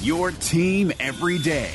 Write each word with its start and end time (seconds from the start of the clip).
your 0.00 0.30
team 0.30 0.92
every 1.00 1.38
day. 1.38 1.72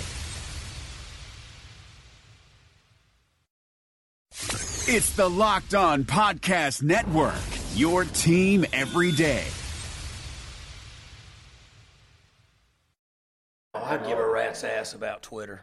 It's 4.87 5.15
the 5.15 5.29
Locked 5.29 5.73
On 5.73 6.03
Podcast 6.03 6.83
Network, 6.83 7.35
your 7.75 8.03
team 8.03 8.65
every 8.73 9.11
day. 9.11 9.45
I'd 13.73 14.05
give 14.05 14.19
a 14.19 14.27
rat's 14.27 14.63
ass 14.63 14.93
about 14.93 15.21
Twitter. 15.21 15.61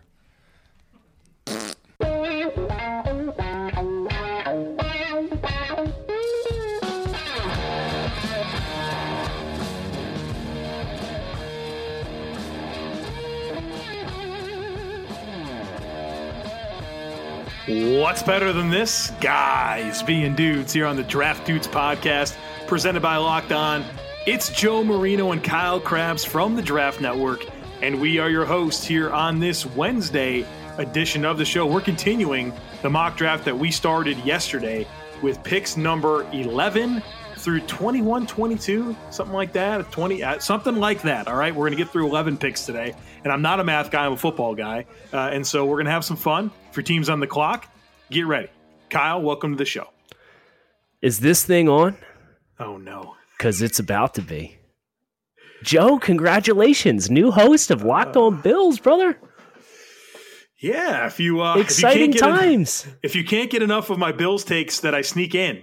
What's 17.68 18.22
better 18.22 18.50
than 18.50 18.70
this? 18.70 19.10
Guys 19.20 20.02
being 20.02 20.34
dudes 20.34 20.72
here 20.72 20.86
on 20.86 20.96
the 20.96 21.02
Draft 21.02 21.46
Dudes 21.46 21.68
podcast, 21.68 22.34
presented 22.66 23.02
by 23.02 23.18
Locked 23.18 23.52
On. 23.52 23.84
It's 24.26 24.48
Joe 24.48 24.82
Marino 24.82 25.32
and 25.32 25.44
Kyle 25.44 25.78
Crabbs 25.78 26.24
from 26.24 26.56
the 26.56 26.62
Draft 26.62 27.02
Network, 27.02 27.44
and 27.82 28.00
we 28.00 28.18
are 28.18 28.30
your 28.30 28.46
hosts 28.46 28.86
here 28.86 29.10
on 29.10 29.38
this 29.38 29.66
Wednesday 29.66 30.46
edition 30.78 31.26
of 31.26 31.36
the 31.36 31.44
show. 31.44 31.66
We're 31.66 31.82
continuing 31.82 32.54
the 32.80 32.88
mock 32.88 33.18
draft 33.18 33.44
that 33.44 33.58
we 33.58 33.70
started 33.70 34.16
yesterday 34.24 34.86
with 35.20 35.42
picks 35.44 35.76
number 35.76 36.22
11 36.32 37.02
through 37.48 37.60
21, 37.60 38.26
22, 38.26 38.94
something 39.08 39.34
like 39.34 39.54
that, 39.54 39.90
20, 39.90 40.22
uh, 40.22 40.38
something 40.38 40.76
like 40.76 41.00
that. 41.00 41.26
All 41.28 41.34
right, 41.34 41.54
we're 41.54 41.62
going 41.66 41.78
to 41.78 41.82
get 41.82 41.88
through 41.90 42.06
11 42.06 42.36
picks 42.36 42.66
today, 42.66 42.94
and 43.24 43.32
I'm 43.32 43.40
not 43.40 43.58
a 43.58 43.64
math 43.64 43.90
guy, 43.90 44.04
I'm 44.04 44.12
a 44.12 44.16
football 44.18 44.54
guy, 44.54 44.84
uh, 45.14 45.30
and 45.32 45.46
so 45.46 45.64
we're 45.64 45.76
going 45.76 45.86
to 45.86 45.90
have 45.92 46.04
some 46.04 46.18
fun. 46.18 46.50
For 46.72 46.82
teams 46.82 47.08
on 47.08 47.20
the 47.20 47.26
clock, 47.26 47.66
get 48.10 48.26
ready. 48.26 48.48
Kyle, 48.90 49.22
welcome 49.22 49.52
to 49.52 49.56
the 49.56 49.64
show. 49.64 49.88
Is 51.00 51.20
this 51.20 51.42
thing 51.42 51.70
on? 51.70 51.96
Oh 52.60 52.76
no, 52.76 53.14
Because 53.38 53.62
it's 53.62 53.78
about 53.78 54.12
to 54.16 54.20
be. 54.20 54.58
Joe, 55.62 55.98
congratulations, 55.98 57.10
new 57.10 57.30
host 57.30 57.70
of 57.70 57.82
Locked 57.82 58.18
On 58.18 58.42
Bills, 58.42 58.78
brother. 58.78 59.18
yeah. 60.60 61.06
If 61.06 61.18
you 61.18 61.40
uh, 61.40 61.56
Exciting 61.56 62.10
if 62.10 62.16
you 62.16 62.20
can't 62.20 62.42
en- 62.42 62.48
times. 62.48 62.86
if 63.02 63.16
you 63.16 63.24
can't 63.24 63.50
get 63.50 63.62
enough 63.62 63.88
of 63.88 63.98
my 63.98 64.12
Bills 64.12 64.44
takes 64.44 64.80
that 64.80 64.94
I 64.94 65.00
sneak 65.00 65.34
in 65.34 65.62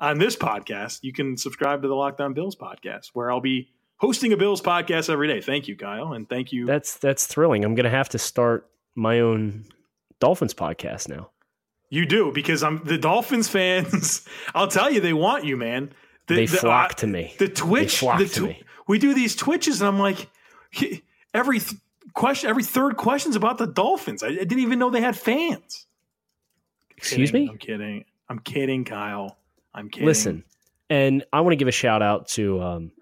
on 0.00 0.18
this 0.18 0.36
podcast, 0.36 1.00
you 1.02 1.12
can 1.12 1.36
subscribe 1.36 1.82
to 1.82 1.88
the 1.88 1.94
Locked 1.94 2.20
On 2.20 2.32
Bills 2.34 2.56
podcast, 2.56 3.08
where 3.14 3.30
I'll 3.30 3.40
be 3.40 3.68
hosting 3.96 4.32
a 4.32 4.36
Bills 4.36 4.60
podcast 4.62 5.10
every 5.10 5.26
day. 5.28 5.40
Thank 5.40 5.68
you, 5.68 5.76
Kyle, 5.76 6.12
and 6.12 6.28
thank 6.28 6.52
you. 6.52 6.66
That's 6.66 6.96
that's 6.98 7.26
thrilling. 7.26 7.64
I'm 7.64 7.74
gonna 7.74 7.90
have 7.90 8.08
to 8.10 8.18
start 8.18 8.68
my 8.94 9.20
own 9.20 9.64
Dolphins 10.20 10.54
podcast 10.54 11.08
now. 11.08 11.30
You 11.90 12.04
do 12.06 12.32
because 12.32 12.62
I'm 12.62 12.82
the 12.84 12.98
Dolphins 12.98 13.48
fans. 13.48 14.26
I'll 14.54 14.68
tell 14.68 14.90
you, 14.90 15.00
they 15.00 15.12
want 15.14 15.44
you, 15.44 15.56
man. 15.56 15.92
The, 16.26 16.34
They 16.34 16.46
the- 16.46 16.58
flock 16.58 16.92
uh, 16.92 16.94
to 16.96 17.06
me. 17.06 17.34
The 17.38 17.48
Twitch, 17.48 17.98
flock 17.98 18.18
the 18.18 18.26
to 18.28 18.40
tw- 18.40 18.42
me. 18.44 18.62
we 18.86 18.98
do 18.98 19.14
these 19.14 19.34
Twitches, 19.34 19.80
and 19.80 19.88
I'm 19.88 19.98
like, 19.98 20.28
every 21.32 21.60
th- 21.60 21.80
question, 22.12 22.50
every 22.50 22.64
third 22.64 22.96
question's 22.98 23.34
about 23.36 23.56
the 23.58 23.66
Dolphins. 23.66 24.22
I, 24.22 24.28
I 24.28 24.32
didn't 24.34 24.58
even 24.60 24.78
know 24.78 24.90
they 24.90 25.00
had 25.00 25.16
fans. 25.16 25.86
Excuse 26.96 27.30
Kidding. 27.30 27.46
me? 27.46 27.50
I'm 27.52 27.58
kidding. 27.58 28.04
I'm 28.28 28.38
kidding, 28.40 28.84
Kyle. 28.84 29.38
I'm 29.78 29.88
kidding. 29.88 30.06
Listen, 30.06 30.44
and 30.90 31.24
I 31.32 31.40
want 31.40 31.52
to 31.52 31.56
give 31.56 31.68
a 31.68 31.72
shout 31.72 32.02
out 32.02 32.28
to 32.30 32.60
um, 32.60 32.92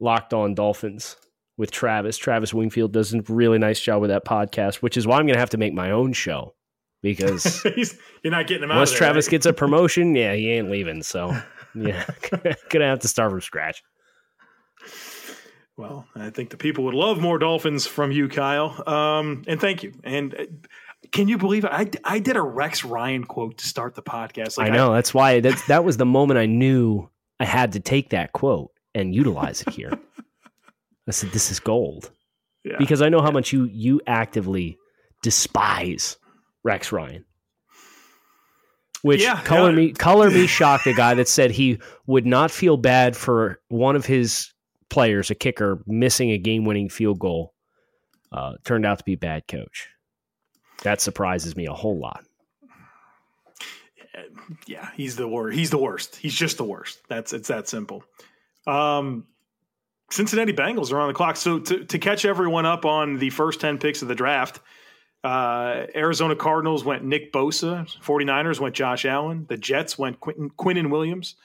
Locked 0.00 0.34
On 0.34 0.54
Dolphins 0.54 1.16
with 1.56 1.70
Travis. 1.70 2.16
Travis 2.16 2.52
Wingfield 2.52 2.92
does 2.92 3.14
a 3.14 3.22
really 3.22 3.58
nice 3.58 3.80
job 3.80 4.00
with 4.00 4.10
that 4.10 4.24
podcast, 4.24 4.76
which 4.76 4.96
is 4.96 5.06
why 5.06 5.18
I'm 5.18 5.26
gonna 5.26 5.38
have 5.38 5.50
to 5.50 5.58
make 5.58 5.72
my 5.72 5.90
own 5.92 6.12
show 6.12 6.54
because 7.02 7.62
He's- 7.74 7.96
you're 8.22 8.30
not 8.30 8.46
getting 8.46 8.64
him 8.64 8.70
there, 8.76 8.86
Travis 8.86 9.26
right? 9.26 9.30
gets 9.30 9.46
a 9.46 9.52
promotion, 9.54 10.14
yeah, 10.14 10.34
he 10.34 10.50
ain't 10.50 10.70
leaving. 10.70 11.02
So 11.02 11.36
yeah, 11.74 12.04
gonna 12.68 12.86
have 12.86 13.00
to 13.00 13.08
start 13.08 13.30
from 13.30 13.40
scratch. 13.40 13.82
Well, 15.76 16.06
I 16.14 16.30
think 16.30 16.50
the 16.50 16.56
people 16.56 16.84
would 16.84 16.94
love 16.94 17.20
more 17.20 17.38
Dolphins 17.38 17.84
from 17.86 18.12
you, 18.12 18.28
Kyle. 18.28 18.80
Um, 18.88 19.42
and 19.48 19.60
thank 19.60 19.82
you. 19.82 19.92
And 20.04 20.34
uh, 20.34 20.44
can 21.12 21.28
you 21.28 21.38
believe 21.38 21.64
it? 21.64 21.70
I, 21.72 21.90
I 22.04 22.18
did 22.18 22.36
a 22.36 22.42
Rex 22.42 22.84
Ryan 22.84 23.24
quote 23.24 23.58
to 23.58 23.66
start 23.66 23.94
the 23.94 24.02
podcast. 24.02 24.58
Like 24.58 24.70
I 24.70 24.74
know 24.74 24.92
that's 24.92 25.14
why 25.14 25.40
that's, 25.40 25.66
that 25.66 25.84
was 25.84 25.96
the 25.96 26.06
moment 26.06 26.38
I 26.38 26.46
knew 26.46 27.08
I 27.40 27.44
had 27.44 27.72
to 27.72 27.80
take 27.80 28.10
that 28.10 28.32
quote 28.32 28.70
and 28.94 29.14
utilize 29.14 29.62
it 29.62 29.70
here. 29.70 29.92
I 31.06 31.10
said, 31.10 31.30
"This 31.32 31.50
is 31.50 31.60
gold," 31.60 32.10
yeah. 32.64 32.76
because 32.78 33.02
I 33.02 33.08
know 33.08 33.20
how 33.20 33.30
much 33.30 33.52
you 33.52 33.64
you 33.64 34.00
actively 34.06 34.78
despise 35.22 36.16
Rex 36.62 36.92
Ryan. 36.92 37.24
Which 39.02 39.22
Yeah, 39.22 39.40
color 39.42 39.70
yeah. 39.70 39.76
me 39.76 39.92
color 39.92 40.30
me 40.30 40.46
shocked 40.46 40.86
a 40.86 40.94
guy 40.94 41.14
that 41.14 41.28
said 41.28 41.50
he 41.50 41.78
would 42.06 42.24
not 42.24 42.50
feel 42.50 42.78
bad 42.78 43.16
for 43.16 43.60
one 43.68 43.96
of 43.96 44.06
his 44.06 44.52
players, 44.88 45.30
a 45.30 45.34
kicker, 45.34 45.82
missing 45.86 46.30
a 46.30 46.38
game 46.38 46.64
winning 46.64 46.88
field 46.88 47.18
goal. 47.18 47.52
Uh, 48.32 48.54
turned 48.64 48.86
out 48.86 48.98
to 48.98 49.04
be 49.04 49.12
a 49.12 49.18
bad 49.18 49.46
coach. 49.46 49.88
That 50.82 51.00
surprises 51.00 51.56
me 51.56 51.66
a 51.66 51.72
whole 51.72 51.98
lot. 51.98 52.24
yeah, 54.66 54.90
he's 54.94 55.16
the 55.16 55.28
worst. 55.28 55.56
He's 55.56 55.70
the 55.70 55.78
worst. 55.78 56.16
He's 56.16 56.34
just 56.34 56.56
the 56.56 56.64
worst. 56.64 57.00
That's 57.08 57.32
it's 57.32 57.48
that 57.48 57.68
simple. 57.68 58.04
Um, 58.66 59.26
Cincinnati 60.10 60.52
Bengals 60.52 60.92
are 60.92 61.00
on 61.00 61.08
the 61.08 61.14
clock. 61.14 61.36
So 61.36 61.58
to, 61.58 61.84
to 61.84 61.98
catch 61.98 62.24
everyone 62.24 62.66
up 62.66 62.84
on 62.84 63.18
the 63.18 63.30
first 63.30 63.60
10 63.60 63.78
picks 63.78 64.02
of 64.02 64.08
the 64.08 64.14
draft, 64.14 64.60
uh, 65.24 65.86
Arizona 65.94 66.36
Cardinals 66.36 66.84
went 66.84 67.02
Nick 67.04 67.32
Bosa. 67.32 67.86
49ers 68.02 68.60
went 68.60 68.74
Josh 68.74 69.04
Allen. 69.06 69.46
The 69.48 69.56
Jets 69.56 69.98
went 69.98 70.20
Quentin, 70.20 70.50
Quinnen 70.50 70.90
Williams. 70.90 71.36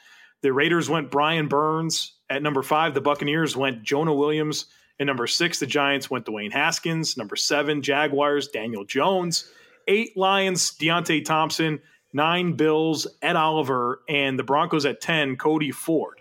The 0.41 0.53
Raiders 0.53 0.89
went 0.89 1.11
Brian 1.11 1.47
Burns 1.47 2.13
at 2.29 2.43
number 2.43 2.61
five. 2.61 2.93
The 2.93 3.01
Buccaneers 3.01 3.57
went 3.57 3.83
Jonah 3.83 4.13
Williams. 4.13 4.65
At 4.99 5.05
number 5.05 5.27
six, 5.27 5.59
the 5.59 5.65
Giants 5.65 6.09
went 6.09 6.25
Dwayne 6.25 6.51
Haskins. 6.51 7.15
Number 7.17 7.35
seven, 7.35 7.81
Jaguars, 7.81 8.47
Daniel 8.49 8.83
Jones. 8.85 9.49
Eight, 9.87 10.15
Lions, 10.17 10.71
Deionte 10.77 11.23
Thompson. 11.23 11.79
Nine, 12.11 12.53
Bills, 12.53 13.07
Ed 13.21 13.35
Oliver. 13.35 14.01
And 14.09 14.37
the 14.37 14.43
Broncos 14.43 14.85
at 14.85 14.99
10, 14.99 15.37
Cody 15.37 15.71
Ford. 15.71 16.19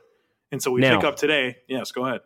And 0.53 0.63
so 0.63 0.71
we 0.71 0.81
Now- 0.81 0.97
pick 0.97 1.05
up 1.05 1.17
today. 1.17 1.57
Yes, 1.67 1.91
go 1.93 2.07
ahead. 2.07 2.21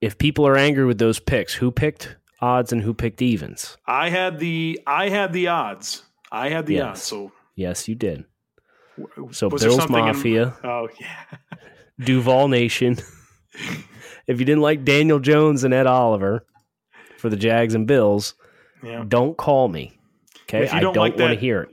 If 0.00 0.18
people 0.18 0.46
are 0.46 0.56
angry 0.56 0.84
with 0.84 0.98
those 0.98 1.20
picks, 1.20 1.54
who 1.54 1.70
picked 1.70 2.16
odds 2.40 2.72
and 2.72 2.82
who 2.82 2.92
picked 2.94 3.22
evens? 3.22 3.76
I 3.86 4.08
had 4.08 4.38
the 4.40 4.80
I 4.86 5.10
had 5.10 5.32
the 5.32 5.46
odds. 5.48 6.02
I 6.32 6.48
had 6.48 6.66
the 6.66 6.74
Yes. 6.74 6.88
odds. 6.88 7.02
So 7.02 7.32
Yes, 7.54 7.86
you 7.86 7.94
did. 7.94 8.24
So 9.30 9.48
was 9.48 9.62
Bills 9.62 9.76
something 9.76 9.96
in- 10.08 10.16
Mafia, 10.16 10.56
oh 10.64 10.88
yeah. 11.00 11.24
Duval 12.00 12.48
Nation. 12.48 12.96
if 14.32 14.40
you 14.40 14.46
didn't 14.46 14.62
like 14.62 14.84
Daniel 14.84 15.18
Jones 15.20 15.64
and 15.64 15.72
Ed 15.72 15.86
Oliver 15.86 16.44
for 17.18 17.28
the 17.28 17.36
Jags 17.36 17.74
and 17.74 17.86
Bills, 17.86 18.34
Yeah. 18.82 19.04
don't 19.06 19.36
call 19.36 19.68
me. 19.68 19.92
Okay, 20.44 20.64
If 20.64 20.72
you 20.72 20.78
I 20.78 20.80
don't 20.80 20.94
don't 20.94 21.02
like 21.02 21.16
want 21.16 21.34
to 21.34 21.38
hear 21.40 21.62
it. 21.62 21.68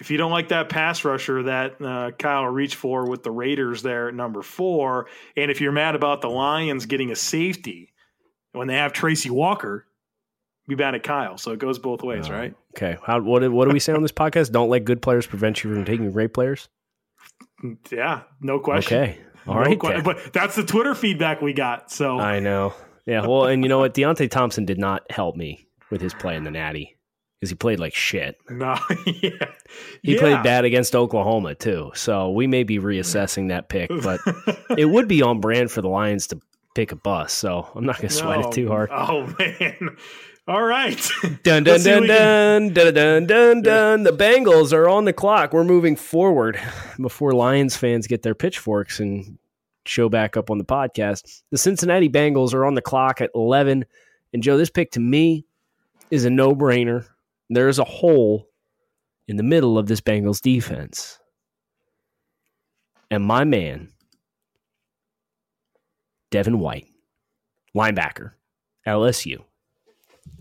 If 0.00 0.10
you 0.12 0.16
don't 0.16 0.30
like 0.30 0.48
that 0.48 0.68
pass 0.68 1.04
rusher 1.04 1.42
that 1.44 1.82
uh, 1.82 2.12
Kyle 2.12 2.44
reached 2.46 2.76
for 2.76 3.08
with 3.10 3.24
the 3.24 3.30
Raiders 3.32 3.82
there 3.82 4.08
at 4.08 4.14
number 4.14 4.42
four, 4.42 5.08
and 5.36 5.50
if 5.50 5.60
you're 5.60 5.72
mad 5.72 5.94
about 5.96 6.20
the 6.20 6.28
Lions 6.30 6.86
getting 6.86 7.10
a 7.10 7.16
safety 7.16 7.92
when 8.52 8.68
they 8.68 8.74
have 8.76 8.92
Tracy 8.92 9.28
Walker, 9.28 9.86
be 10.68 10.76
mad 10.76 10.94
at 10.94 11.02
Kyle. 11.02 11.36
So 11.36 11.50
it 11.50 11.58
goes 11.58 11.78
both 11.80 12.02
ways, 12.04 12.28
Oh. 12.28 12.32
right? 12.32 12.54
Okay, 12.76 12.96
how, 13.04 13.20
what 13.20 13.50
what 13.50 13.64
do 13.66 13.72
we 13.72 13.80
say 13.80 13.92
on 13.92 14.02
this 14.02 14.12
podcast? 14.24 14.52
Don't 14.52 14.68
let 14.68 14.84
good 14.84 15.02
players 15.02 15.26
prevent 15.26 15.64
you 15.64 15.74
from 15.74 15.84
taking 15.84 16.10
great 16.12 16.32
players. 16.32 16.68
Yeah, 17.90 18.22
no 18.40 18.60
question. 18.60 18.96
Okay, 19.02 19.18
all 19.48 19.54
No 19.56 19.62
right. 19.62 20.04
but 20.04 20.32
that's 20.32 20.54
the 20.56 20.64
Twitter 20.64 20.94
feedback 20.94 21.40
we 21.42 21.52
got. 21.52 21.90
So 21.90 22.18
I 22.18 22.38
know. 22.40 22.74
Yeah, 23.06 23.26
well, 23.26 23.46
and 23.46 23.62
you 23.62 23.68
know 23.68 23.78
what? 23.78 23.94
Deionte 23.94 24.30
Thompson 24.30 24.64
did 24.66 24.78
not 24.78 25.10
help 25.10 25.34
me 25.36 25.66
with 25.90 26.00
his 26.00 26.12
play 26.14 26.36
in 26.36 26.44
the 26.44 26.50
Natty 26.50 26.96
because 27.40 27.48
he 27.50 27.56
played 27.56 27.80
like 27.80 27.94
shit. 27.94 28.36
no, 28.50 28.76
yeah, 29.06 29.30
He 30.02 30.14
Yeah. 30.14 30.20
played 30.20 30.42
bad 30.42 30.64
against 30.66 30.94
Oklahoma 30.94 31.54
too. 31.54 31.90
So 31.94 32.30
we 32.30 32.46
may 32.46 32.64
be 32.64 32.78
reassessing 32.78 33.48
that 33.48 33.68
pick, 33.70 33.90
but 34.02 34.20
it 34.76 34.84
would 34.84 35.08
be 35.08 35.22
on 35.22 35.40
brand 35.40 35.70
for 35.70 35.80
the 35.80 35.88
Lions 35.88 36.26
to 36.28 36.40
pick 36.74 36.92
a 36.92 36.96
bus, 36.96 37.32
so 37.32 37.66
I'm 37.74 37.86
not 37.86 37.96
going 37.96 38.08
to 38.08 38.14
sweat 38.14 38.40
No. 38.40 38.48
it 38.48 38.52
too 38.52 38.68
hard. 38.68 38.90
Oh 38.92 39.34
man. 39.38 39.96
All 40.48 40.64
right. 40.64 40.96
Dun 41.22 41.38
dun 41.42 41.64
Let's 41.64 41.84
see 41.84 41.90
if 41.90 42.06
dun 42.06 42.72
dun 42.72 42.94
dun 42.94 42.94
dun 42.94 43.26
dun 43.26 43.62
dun. 43.62 44.02
The 44.04 44.12
Bengals 44.12 44.72
are 44.72 44.88
on 44.88 45.04
the 45.04 45.12
clock. 45.12 45.52
We're 45.52 45.62
moving 45.62 45.94
forward 45.94 46.58
before 46.98 47.32
Lions 47.32 47.76
fans 47.76 48.06
get 48.06 48.22
their 48.22 48.34
pitchforks 48.34 48.98
and 48.98 49.36
show 49.84 50.08
back 50.08 50.38
up 50.38 50.50
on 50.50 50.56
the 50.56 50.64
podcast. 50.64 51.42
The 51.50 51.58
Cincinnati 51.58 52.08
Bengals 52.08 52.54
are 52.54 52.64
on 52.64 52.74
the 52.74 52.80
clock 52.80 53.20
at 53.20 53.30
11. 53.34 53.84
And 54.32 54.42
Joe, 54.42 54.56
this 54.56 54.70
pick 54.70 54.90
to 54.92 55.00
me 55.00 55.44
is 56.10 56.24
a 56.24 56.30
no 56.30 56.54
brainer. 56.54 57.06
There 57.50 57.68
is 57.68 57.78
a 57.78 57.84
hole 57.84 58.48
in 59.26 59.36
the 59.36 59.42
middle 59.42 59.76
of 59.76 59.86
this 59.86 60.00
Bengals 60.00 60.40
defense. 60.40 61.18
And 63.10 63.22
my 63.22 63.44
man, 63.44 63.90
Devin 66.30 66.58
White, 66.58 66.86
linebacker, 67.76 68.32
LSU. 68.86 69.44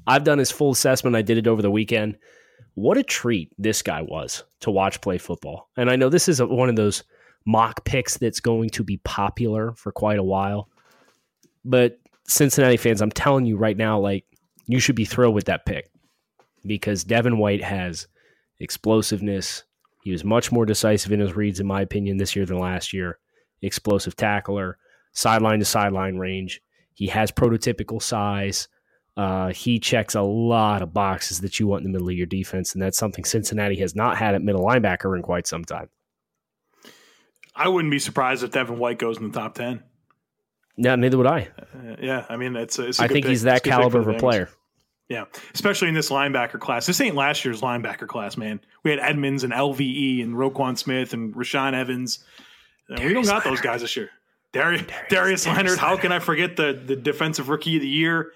I've 0.08 0.24
done 0.24 0.40
his 0.40 0.52
full 0.52 0.72
assessment. 0.72 1.16
I 1.16 1.22
did 1.22 1.38
it 1.38 1.48
over 1.48 1.62
the 1.62 1.72
weekend. 1.72 2.18
What 2.76 2.98
a 2.98 3.04
treat 3.04 3.52
this 3.58 3.82
guy 3.82 4.02
was 4.02 4.44
to 4.62 4.72
watch 4.72 5.02
play 5.02 5.18
football. 5.18 5.70
And 5.78 5.90
I 5.90 5.96
know 5.96 6.10
this 6.10 6.30
is 6.30 6.40
a, 6.40 6.46
one 6.46 6.70
of 6.70 6.76
those 6.76 7.04
mock 7.46 7.84
picks 7.86 8.18
that's 8.18 8.40
going 8.40 8.70
to 8.72 8.84
be 8.84 8.98
popular 8.98 9.74
for 9.74 9.92
quite 9.92 10.20
a 10.20 10.24
while. 10.24 10.70
But 11.66 12.00
Cincinnati 12.28 12.78
fans, 12.78 13.02
I'm 13.02 13.12
telling 13.12 13.46
you 13.46 13.58
right 13.58 13.78
now, 13.78 14.00
like, 14.00 14.26
you 14.66 14.80
should 14.80 14.96
be 14.96 15.06
thrilled 15.06 15.36
with 15.36 15.46
that 15.46 15.66
pick 15.66 15.90
because 16.66 17.04
Devin 17.04 17.38
White 17.38 17.64
has 17.64 18.08
explosiveness. 18.60 19.64
He 20.04 20.12
was 20.12 20.24
much 20.24 20.52
more 20.52 20.66
decisive 20.66 21.12
in 21.12 21.20
his 21.20 21.36
reads, 21.36 21.60
in 21.60 21.68
my 21.68 21.82
opinion, 21.82 22.18
this 22.18 22.36
year 22.36 22.46
than 22.46 22.60
last 22.60 22.94
year. 22.94 23.20
Explosive 23.62 24.16
tackler, 24.16 24.78
sideline 25.14 25.60
to 25.60 25.66
sideline 25.66 26.18
range. 26.18 26.62
He 26.94 27.08
has 27.08 27.32
prototypical 27.32 28.02
size. 28.02 28.68
Uh, 29.18 29.52
he 29.52 29.80
checks 29.80 30.14
a 30.14 30.22
lot 30.22 30.84
of 30.84 30.94
boxes 30.94 31.42
that 31.42 31.60
you 31.60 31.66
want 31.66 31.84
in 31.84 31.92
the 31.92 31.98
middle 31.98 32.08
of 32.08 32.16
your 32.16 32.28
defense, 32.28 32.74
and 32.74 32.82
that's 32.82 33.00
something 33.00 33.26
Cincinnati 33.26 33.76
has 33.78 33.96
not 33.96 34.16
had 34.16 34.36
at 34.36 34.44
middle 34.44 34.64
linebacker 34.64 35.16
in 35.16 35.24
quite 35.24 35.48
some 35.48 35.66
time. 35.66 35.90
I 37.56 37.68
wouldn't 37.68 37.92
be 37.92 37.98
surprised 37.98 38.44
if 38.44 38.52
Devin 38.52 38.78
White 38.78 39.00
goes 39.00 39.18
in 39.18 39.32
the 39.32 39.40
top 39.40 39.56
ten. 39.56 39.82
No, 40.78 40.96
neither 40.96 41.18
would 41.18 41.26
I. 41.26 41.50
Uh, 41.58 41.96
yeah, 42.00 42.26
I 42.30 42.38
mean 42.38 42.56
it's. 42.56 42.78
It's 42.78 43.00
a 43.00 43.04
I 43.04 43.08
think 43.08 43.26
pick. 43.26 43.32
he's 43.32 43.42
that 43.42 43.58
It's 43.58 43.62
a 43.62 43.64
good 43.64 43.72
pick 43.72 43.80
caliber 43.80 44.00
of 44.00 44.08
a 44.08 44.20
player. 44.20 44.50
Yeah, 45.10 45.26
especially 45.56 45.88
in 45.88 45.96
this 45.96 46.10
linebacker 46.10 46.60
class. 46.60 46.86
This 46.86 47.02
ain't 47.02 47.16
last 47.16 47.44
year's 47.44 47.62
linebacker 47.62 48.08
class, 48.08 48.38
man. 48.38 48.60
We 48.84 48.92
had 48.92 49.00
Edmunds 49.00 49.44
and 49.44 49.52
LVE 49.52 50.22
and 50.22 50.36
Roquan 50.36 50.78
Smith 50.78 51.14
and 51.14 51.34
Rashaan 51.34 51.74
Evans. 51.74 52.24
Uh, 52.92 53.02
we 53.02 53.14
don't 53.14 53.26
got 53.26 53.44
those 53.44 53.62
guys 53.62 53.82
this 53.82 53.96
year. 53.96 54.12
Darius, 54.52 54.84
Darius, 55.10 55.48
Leonard. 55.48 55.80
How 55.80 55.98
can 55.98 56.12
I 56.12 56.20
forget 56.20 56.56
the 56.56 56.80
the 56.86 56.96
defensive 56.96 57.50
rookie 57.50 57.78
of 57.78 57.82
the 57.82 57.88
year? 57.88 58.34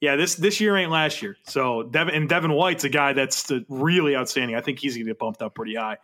Yeah, 0.00 0.16
this 0.16 0.34
this 0.36 0.60
year 0.60 0.76
ain't 0.76 0.90
last 0.90 1.20
year. 1.22 1.36
So 1.46 1.82
Devin 1.82 2.14
and 2.14 2.28
Devin 2.28 2.52
White's 2.52 2.84
a 2.84 2.88
guy 2.88 3.12
that's 3.12 3.50
really 3.68 4.16
outstanding. 4.16 4.56
I 4.56 4.60
think 4.60 4.78
he's 4.78 4.94
going 4.94 5.06
to 5.06 5.10
get 5.10 5.18
bumped 5.18 5.42
up 5.42 5.54
pretty 5.54 5.74
high. 5.74 5.98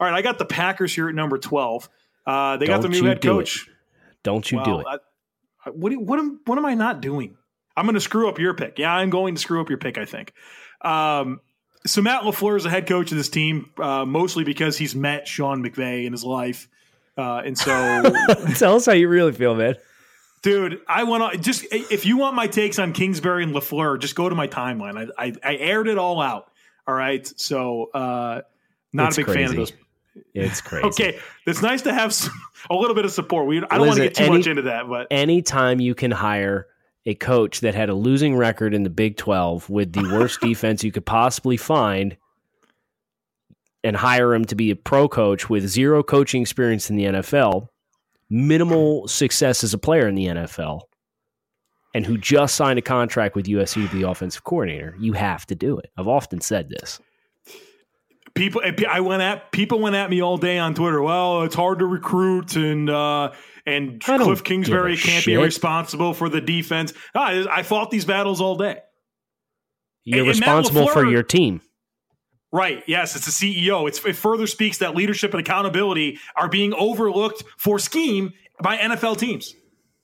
All 0.00 0.06
right, 0.06 0.14
I 0.14 0.22
got 0.22 0.38
the 0.38 0.44
Packers 0.44 0.94
here 0.94 1.08
at 1.08 1.14
number 1.14 1.38
twelve. 1.38 1.88
Uh, 2.26 2.58
they 2.58 2.66
got 2.66 2.82
Don't 2.82 2.90
the 2.92 3.00
new 3.00 3.06
head 3.08 3.20
do 3.20 3.38
it. 3.38 3.44
coach. 3.44 3.68
Don't 4.22 4.50
you 4.52 4.62
do 4.62 4.80
it. 4.80 4.86
I- 4.86 4.98
what, 5.70 5.90
do- 5.90 6.00
what, 6.00 6.18
am, 6.18 6.40
what 6.46 6.56
am 6.56 6.64
I 6.64 6.74
not 6.74 7.00
doing? 7.02 7.36
I'm 7.76 7.84
going 7.84 7.94
to 7.94 8.00
screw 8.00 8.28
up 8.28 8.38
your 8.38 8.54
pick. 8.54 8.78
Yeah, 8.78 8.92
I'm 8.94 9.10
going 9.10 9.34
to 9.34 9.40
screw 9.40 9.60
up 9.60 9.68
your 9.68 9.78
pick, 9.78 9.98
I 9.98 10.04
think. 10.04 10.32
Um, 10.80 11.40
so 11.86 12.00
Matt 12.02 12.22
LaFleur 12.22 12.56
is 12.56 12.64
the 12.64 12.70
head 12.70 12.86
coach 12.86 13.10
of 13.10 13.18
this 13.18 13.28
team, 13.28 13.70
uh, 13.78 14.04
mostly 14.04 14.44
because 14.44 14.76
he's 14.78 14.94
met 14.94 15.28
Sean 15.28 15.62
McVay 15.62 16.06
in 16.06 16.12
his 16.12 16.24
life. 16.24 16.68
Uh, 17.16 17.42
and 17.44 17.58
so, 17.58 17.70
Tell 18.56 18.76
us 18.76 18.86
how 18.86 18.92
you 18.92 19.08
really 19.08 19.32
feel, 19.32 19.54
man. 19.54 19.74
Dude, 20.42 20.80
I 20.88 21.04
want 21.04 21.32
to 21.32 21.38
just, 21.38 21.66
if 21.70 22.06
you 22.06 22.16
want 22.16 22.34
my 22.34 22.46
takes 22.46 22.78
on 22.78 22.92
Kingsbury 22.92 23.42
and 23.42 23.54
LaFleur, 23.54 23.98
just 23.98 24.14
go 24.14 24.28
to 24.28 24.34
my 24.34 24.48
timeline. 24.48 25.10
I, 25.18 25.26
I, 25.26 25.32
I 25.44 25.56
aired 25.56 25.88
it 25.88 25.98
all 25.98 26.20
out. 26.20 26.50
All 26.86 26.94
right. 26.94 27.26
So, 27.38 27.90
uh, 27.92 28.42
not 28.92 29.08
It's 29.08 29.18
a 29.18 29.20
big 29.24 29.26
fan 29.26 29.44
of 29.44 29.50
crazy. 29.50 29.56
those. 29.56 29.72
It's 30.34 30.60
crazy. 30.62 30.86
Okay. 30.86 31.18
It's 31.46 31.62
nice 31.62 31.82
to 31.82 31.92
have 31.92 32.12
some, 32.14 32.32
a 32.70 32.74
little 32.74 32.94
bit 32.94 33.04
of 33.04 33.10
support. 33.12 33.46
We, 33.46 33.58
I 33.58 33.78
don't 33.78 33.86
want 33.86 33.98
to 33.98 34.04
get 34.04 34.14
too 34.14 34.24
any- 34.24 34.38
much 34.38 34.46
into 34.46 34.62
that, 34.62 34.88
but 34.88 35.06
anytime 35.10 35.80
you 35.80 35.94
can 35.94 36.10
hire 36.10 36.66
a 37.06 37.14
coach 37.14 37.60
that 37.60 37.74
had 37.74 37.88
a 37.88 37.94
losing 37.94 38.36
record 38.36 38.74
in 38.74 38.82
the 38.82 38.90
Big 38.90 39.16
12 39.16 39.70
with 39.70 39.92
the 39.92 40.02
worst 40.02 40.40
defense 40.42 40.84
you 40.84 40.92
could 40.92 41.06
possibly 41.06 41.56
find 41.56 42.16
and 43.84 43.96
hire 43.96 44.34
him 44.34 44.44
to 44.46 44.54
be 44.54 44.70
a 44.70 44.76
pro 44.76 45.08
coach 45.08 45.48
with 45.48 45.66
zero 45.66 46.02
coaching 46.02 46.42
experience 46.42 46.90
in 46.90 46.96
the 46.96 47.04
NFL, 47.04 47.68
minimal 48.30 49.08
success 49.08 49.64
as 49.64 49.72
a 49.74 49.78
player 49.78 50.06
in 50.08 50.14
the 50.14 50.26
NFL, 50.26 50.82
and 51.94 52.04
who 52.06 52.18
just 52.18 52.54
signed 52.54 52.78
a 52.78 52.82
contract 52.82 53.34
with 53.34 53.46
USC 53.46 53.86
to 53.86 53.92
be 53.94 54.02
the 54.02 54.08
offensive 54.10 54.44
coordinator, 54.44 54.94
you 54.98 55.14
have 55.14 55.46
to 55.46 55.54
do 55.54 55.78
it. 55.78 55.90
I've 55.96 56.08
often 56.08 56.40
said 56.40 56.68
this. 56.68 57.00
people 58.34 58.60
I 58.88 59.00
went 59.00 59.22
at 59.22 59.50
people 59.52 59.80
went 59.80 59.96
at 59.96 60.10
me 60.10 60.22
all 60.22 60.36
day 60.38 60.58
on 60.58 60.74
Twitter. 60.74 61.02
Well, 61.02 61.42
it's 61.44 61.54
hard 61.54 61.78
to 61.80 61.86
recruit 61.86 62.56
and 62.56 62.88
uh 62.90 63.32
and 63.66 64.00
Cliff 64.02 64.44
Kingsbury 64.44 64.96
can't 64.96 65.24
be 65.26 65.36
responsible 65.36 66.14
for 66.14 66.28
the 66.28 66.40
defense. 66.40 66.92
I, 67.14 67.46
I 67.50 67.62
fought 67.62 67.90
these 67.90 68.04
battles 68.06 68.40
all 68.40 68.56
day. 68.56 68.78
You're 70.04 70.20
And- 70.20 70.28
responsible 70.28 70.88
for 70.88 71.04
your 71.06 71.22
team. 71.22 71.60
Right. 72.50 72.82
Yes, 72.86 73.14
it's 73.14 73.26
the 73.26 73.30
CEO. 73.30 73.86
It's, 73.88 74.02
it 74.04 74.16
further 74.16 74.46
speaks 74.46 74.78
that 74.78 74.94
leadership 74.94 75.32
and 75.32 75.40
accountability 75.40 76.18
are 76.34 76.48
being 76.48 76.72
overlooked 76.72 77.44
for 77.58 77.78
scheme 77.78 78.32
by 78.62 78.78
NFL 78.78 79.18
teams. 79.18 79.54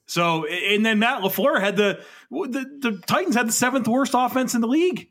So, 0.07 0.47
and 0.47 0.85
then 0.85 0.99
Matt 0.99 1.23
LaFleur 1.23 1.61
had 1.61 1.77
the, 1.77 2.05
the, 2.31 2.67
the 2.81 3.03
Titans 3.07 3.35
had 3.35 3.49
the 3.49 3.53
seventh 3.53 3.89
worst 3.89 4.13
offense 4.15 4.55
in 4.55 4.61
the 4.61 4.67
league. 4.67 5.09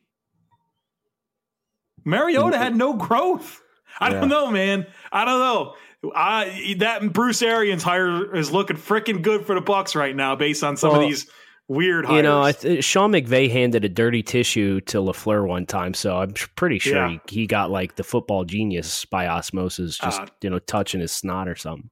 Mariota 2.06 2.58
had 2.58 2.76
no 2.76 2.94
growth. 2.94 3.62
I 4.00 4.10
don't 4.10 4.30
know, 4.30 4.52
man. 4.52 4.88
I 5.12 5.26
don't 5.26 5.40
know. 5.40 5.76
I 6.16 6.76
that 6.80 7.14
Bruce 7.14 7.42
Arians 7.42 7.84
hire 7.84 8.36
is 8.36 8.52
looking 8.52 8.76
freaking 8.76 9.22
good 9.22 9.46
for 9.46 9.56
the 9.56 9.62
Bucs 9.62 9.96
right 9.96 10.16
now, 10.16 10.36
based 10.36 10.64
on 10.64 10.76
some 10.76 10.92
Well, 10.92 11.02
of 11.02 11.08
these 11.08 11.28
weird 11.68 12.06
hires. 12.06 12.18
You 12.18 12.24
know, 12.24 12.42
I 12.42 12.52
th- 12.52 12.84
Sean 12.84 13.12
McVay 13.12 13.50
handed 13.52 13.86
a 13.86 13.90
dirty 13.90 14.22
tissue 14.24 14.82
to 14.82 14.98
Lafleur 14.98 15.48
one 15.48 15.66
time, 15.66 15.94
so 15.94 16.18
I'm 16.18 16.34
pretty 16.56 16.80
sure 16.80 16.96
Yeah. 16.96 17.18
he, 17.28 17.42
he 17.42 17.48
got 17.48 17.72
like 17.72 17.96
the 17.96 18.04
football 18.04 18.44
genius 18.46 19.06
by 19.06 19.28
osmosis, 19.28 19.98
just 19.98 20.22
Uh, 20.22 20.26
you 20.42 20.50
know, 20.50 20.60
touching 20.60 21.02
his 21.02 21.12
snot 21.12 21.48
or 21.48 21.56
something. 21.56 21.90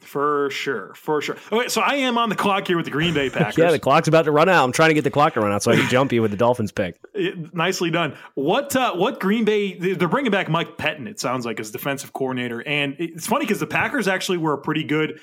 for 0.00 0.50
sure, 0.50 0.92
for 0.94 1.22
sure. 1.22 1.36
Okay, 1.52 1.68
so 1.68 1.80
I 1.80 1.94
am 1.94 2.18
on 2.18 2.28
the 2.28 2.34
clock 2.34 2.66
here 2.66 2.76
with 2.76 2.84
the 2.86 2.90
Green 2.90 3.14
Bay 3.14 3.30
Packers. 3.30 3.56
Yeah, 3.56 3.70
the 3.70 3.78
clock's 3.78 4.08
about 4.08 4.24
to 4.24 4.32
run 4.32 4.48
out. 4.48 4.64
I'm 4.64 4.72
trying 4.72 4.90
to 4.90 4.94
get 4.94 5.04
the 5.04 5.10
clock 5.12 5.34
to 5.34 5.40
run 5.40 5.52
out 5.52 5.62
so 5.62 5.70
I 5.70 5.76
can 5.76 5.88
jump 5.88 6.12
you 6.12 6.20
with 6.20 6.32
the 6.32 6.36
Dolphins 6.36 6.72
pick. 6.72 6.98
It- 7.14 7.54
nicely 7.54 7.90
done. 7.90 8.16
What 8.34 8.74
uh, 8.74 8.94
what 8.94 9.20
Green 9.20 9.44
Bay? 9.44 9.74
they- 9.78 9.92
They're 9.94 10.08
bringing 10.08 10.32
back 10.32 10.48
Mike 10.48 10.76
Pettine. 10.76 11.06
It 11.06 11.20
sounds 11.20 11.46
like 11.46 11.60
as 11.60 11.70
defensive 11.70 12.12
coordinator, 12.12 12.60
and 12.66 12.96
it's 12.98 13.26
funny 13.28 13.44
because 13.44 13.60
the 13.60 13.66
Packers 13.68 14.08
actually 14.08 14.38
were 14.38 14.54
a 14.54 14.58
pretty 14.58 14.82
good 14.82 15.20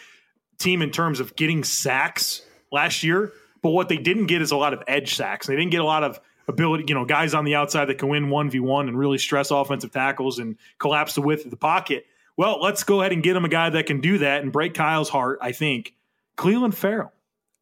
team 0.59 0.81
in 0.81 0.91
terms 0.91 1.19
of 1.19 1.35
getting 1.35 1.63
sacks 1.65 2.41
last 2.71 3.03
year. 3.03 3.33
But 3.61 3.71
what 3.71 3.89
they 3.89 3.97
didn't 3.97 4.27
get 4.27 4.41
is 4.41 4.51
a 4.51 4.57
lot 4.57 4.73
of 4.73 4.83
edge 4.87 5.15
sacks. 5.15 5.47
They 5.47 5.55
didn't 5.55 5.71
get 5.71 5.81
a 5.81 5.85
lot 5.85 6.03
of 6.03 6.19
ability, 6.47 6.85
you 6.87 6.95
know, 6.95 7.05
guys 7.05 7.33
on 7.33 7.45
the 7.45 7.55
outside 7.55 7.85
that 7.85 7.97
can 7.97 8.09
win 8.09 8.29
one 8.29 8.49
v 8.49 8.59
one 8.59 8.87
and 8.87 8.97
really 8.97 9.17
stress 9.17 9.51
offensive 9.51 9.91
tackles 9.91 10.39
and 10.39 10.57
collapse 10.79 11.15
the 11.15 11.21
width 11.21 11.45
of 11.45 11.51
the 11.51 11.57
pocket. 11.57 12.05
Well, 12.37 12.61
let's 12.61 12.83
go 12.83 13.01
ahead 13.01 13.11
and 13.11 13.21
get 13.21 13.35
him 13.35 13.45
a 13.45 13.49
guy 13.49 13.69
that 13.69 13.85
can 13.85 14.01
do 14.01 14.19
that 14.19 14.41
and 14.41 14.51
break 14.51 14.73
Kyle's 14.73 15.09
heart. 15.09 15.39
I 15.41 15.51
think 15.51 15.93
Clelin 16.37 16.73
Ferrell 16.73 17.11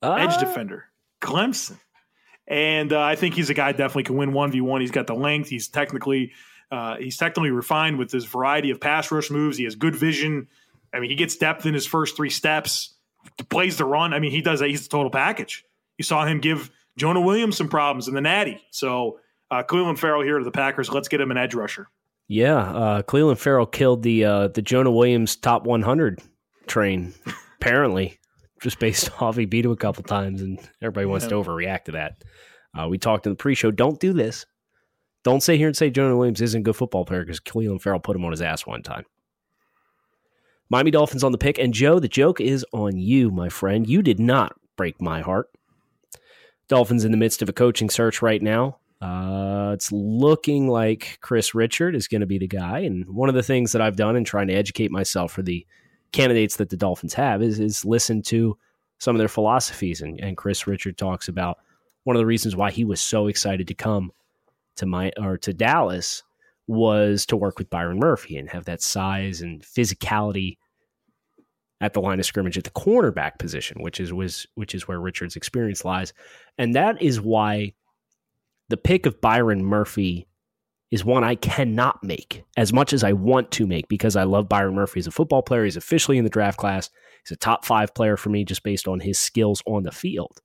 edge 0.04 0.34
Ah, 0.34 0.38
defender, 0.40 0.86
Clemson. 1.20 1.78
And 2.48 2.94
uh, 2.94 3.02
I 3.02 3.16
think 3.16 3.34
he's 3.34 3.50
a 3.50 3.54
guy 3.54 3.72
definitely 3.72 4.04
can 4.04 4.16
win 4.16 4.32
one 4.34 4.52
v 4.52 4.62
one. 4.62 4.82
He's 4.82 4.92
got 4.92 5.08
the 5.08 5.16
length. 5.16 5.50
He's 5.50 5.68
technically 5.68 6.32
uh, 6.72 6.96
he's 6.98 7.18
technically 7.18 7.52
refined 7.52 7.98
with 7.98 8.12
his 8.12 8.26
variety 8.26 8.70
of 8.70 8.80
pass 8.80 9.12
rush 9.12 9.30
moves. 9.32 9.58
He 9.58 9.64
has 9.66 9.76
good 9.76 9.96
vision. 9.96 10.48
I 10.94 11.00
mean, 11.00 11.10
he 11.10 11.16
gets 11.16 11.36
depth 11.36 11.66
in 11.66 11.74
his 11.74 11.86
first 11.86 12.16
three 12.16 12.30
steps. 12.30 12.94
Plays 13.50 13.78
the 13.78 13.86
run. 13.86 14.14
I 14.14 14.20
mean, 14.20 14.32
he 14.32 14.42
does 14.42 14.62
that. 14.62 14.70
He's 14.70 14.84
the 14.84 14.90
total 14.90 15.10
package. 15.10 15.66
You 15.98 16.04
saw 16.04 16.26
him 16.26 16.40
give 16.40 16.70
Jonah 16.98 17.22
Williams 17.22 17.58
some 17.58 17.70
problems 17.70 18.08
in 18.08 18.14
the 18.14 18.22
Natty. 18.22 18.62
So 18.72 19.20
uh, 19.52 19.64
Clelin 19.64 19.98
Ferrell 19.98 20.24
here 20.24 20.38
to 20.38 20.44
the 20.46 20.52
Packers. 20.52 20.90
Let's 20.90 21.08
get 21.08 21.22
him 21.22 21.32
an 21.32 21.38
edge 21.38 21.54
rusher. 21.54 21.88
Yeah, 22.28 22.58
uh, 22.58 23.02
Clelin 23.04 23.38
Ferrell 23.38 23.66
killed 23.66 24.04
the 24.04 24.26
uh, 24.26 24.48
the 24.50 24.62
Jonah 24.62 24.92
Williams 24.92 25.36
top 25.38 25.66
100 25.66 26.20
train. 26.68 27.14
apparently, 27.62 28.20
just 28.62 28.80
based 28.80 29.10
off 29.22 29.38
he 29.38 29.46
beat 29.46 29.64
him 29.66 29.72
a 29.72 29.78
couple 29.78 30.04
times, 30.04 30.42
and 30.42 30.60
everybody 30.82 31.06
wants 31.06 31.26
Yeah. 31.26 31.30
to 31.30 31.36
overreact 31.36 31.86
to 31.86 31.92
that. 31.94 32.24
Uh, 32.78 32.88
we 32.90 32.98
talked 32.98 33.26
in 33.26 33.32
the 33.32 33.38
pre-show. 33.38 33.72
Don't 33.72 34.00
do 34.00 34.12
this. 34.14 34.46
Don't 35.24 35.42
sit 35.42 35.58
here 35.58 35.68
and 35.68 35.76
say 35.76 35.90
Jonah 35.90 36.16
Williams 36.18 36.42
isn't 36.42 36.60
a 36.60 36.64
good 36.64 36.76
football 36.76 37.06
player 37.06 37.22
because 37.24 37.40
Clelin 37.40 37.82
Ferrell 37.82 38.00
put 38.00 38.16
him 38.16 38.26
on 38.26 38.32
his 38.32 38.42
ass 38.42 38.68
one 38.68 38.84
time. 38.84 39.04
Miami 40.70 40.92
Dolphins 40.92 41.24
on 41.24 41.32
the 41.32 41.38
pick, 41.38 41.58
and 41.58 41.74
Joe, 41.74 42.00
the 42.00 42.08
joke 42.10 42.42
is 42.42 42.66
on 42.74 42.98
you, 42.98 43.32
my 43.32 43.48
friend. 43.50 43.88
You 43.88 44.02
did 44.02 44.20
not 44.20 44.54
break 44.76 45.02
my 45.02 45.22
heart. 45.22 45.48
Dolphins 46.68 47.06
in 47.06 47.12
the 47.12 47.18
midst 47.18 47.42
of 47.42 47.50
a 47.50 47.54
coaching 47.54 47.90
search 47.90 48.22
right 48.22 48.42
now. 48.42 48.78
Uh, 49.02 49.72
it's 49.74 49.92
looking 49.92 50.68
like 50.68 51.20
Kris 51.22 51.54
Richard 51.54 51.96
is 51.96 52.08
going 52.08 52.22
to 52.22 52.28
be 52.28 52.40
the 52.40 52.48
guy. 52.48 52.80
And 52.80 53.08
one 53.08 53.30
of 53.30 53.36
the 53.36 53.44
things 53.44 53.72
that 53.72 53.82
I've 53.82 53.96
done 53.96 54.16
in 54.16 54.24
trying 54.24 54.48
to 54.48 54.56
educate 54.56 54.92
myself 54.92 55.32
for 55.32 55.44
the 55.44 55.66
candidates 56.12 56.58
that 56.58 56.70
the 56.70 56.78
Dolphins 56.78 57.14
have 57.14 57.42
is, 57.42 57.60
is 57.60 57.86
listen 57.86 58.22
to 58.24 58.58
some 58.98 59.16
of 59.16 59.20
their 59.20 59.28
philosophies. 59.28 60.02
And, 60.02 60.20
and 60.20 60.36
Kris 60.36 60.66
Richard 60.66 60.98
talks 60.98 61.28
about 61.28 61.60
one 62.06 62.16
of 62.16 62.20
the 62.20 62.26
reasons 62.26 62.56
why 62.56 62.72
he 62.72 62.86
was 62.86 63.00
so 63.00 63.28
excited 63.28 63.68
to 63.68 63.74
come 63.74 64.12
to 64.78 64.86
my 64.86 65.12
or 65.18 65.38
to 65.38 65.54
Dallas 65.54 66.24
was 66.68 67.26
to 67.28 67.38
work 67.38 67.58
with 67.58 67.70
Byron 67.70 68.00
Murphy 68.00 68.38
and 68.38 68.50
have 68.50 68.66
that 68.66 68.82
size 68.82 69.42
and 69.42 69.62
physicality 69.62 70.58
at 71.80 71.94
the 71.94 72.02
line 72.02 72.20
of 72.20 72.26
scrimmage 72.26 72.58
at 72.58 72.64
the 72.64 72.70
cornerback 72.72 73.38
position, 73.38 73.82
which 73.82 74.00
is 74.00 74.12
was 74.14 74.48
which 74.56 74.74
is 74.74 74.88
where 74.88 75.00
Richard's 75.00 75.36
experience 75.36 75.86
lies. 75.86 76.14
And 76.58 76.76
that 76.76 77.02
is 77.02 77.22
why 77.22 77.74
the 78.70 78.78
pick 78.78 79.06
of 79.06 79.22
Byron 79.22 79.64
Murphy 79.64 80.28
is 80.90 81.04
one 81.04 81.24
I 81.24 81.36
cannot 81.36 82.04
make 82.04 82.44
as 82.56 82.72
much 82.72 82.94
as 82.94 83.04
I 83.04 83.14
want 83.14 83.52
to 83.52 83.68
make 83.68 83.88
because 83.90 84.16
I 84.16 84.24
love 84.24 84.50
Byron 84.50 84.76
Murphy 84.76 85.00
as 85.00 85.08
a 85.08 85.12
football 85.12 85.42
player. 85.42 85.66
He's 85.66 85.78
officially 85.78 86.18
in 86.18 86.24
the 86.24 86.30
draft 86.30 86.58
class. 86.58 86.90
He's 87.24 87.36
a 87.36 87.40
top 87.40 87.66
five 87.66 87.94
player 87.94 88.16
for 88.16 88.30
me 88.30 88.46
just 88.46 88.64
based 88.64 88.88
on 88.88 89.02
his 89.02 89.20
skills 89.20 89.62
on 89.66 89.84
the 89.84 89.92
field. 89.92 90.40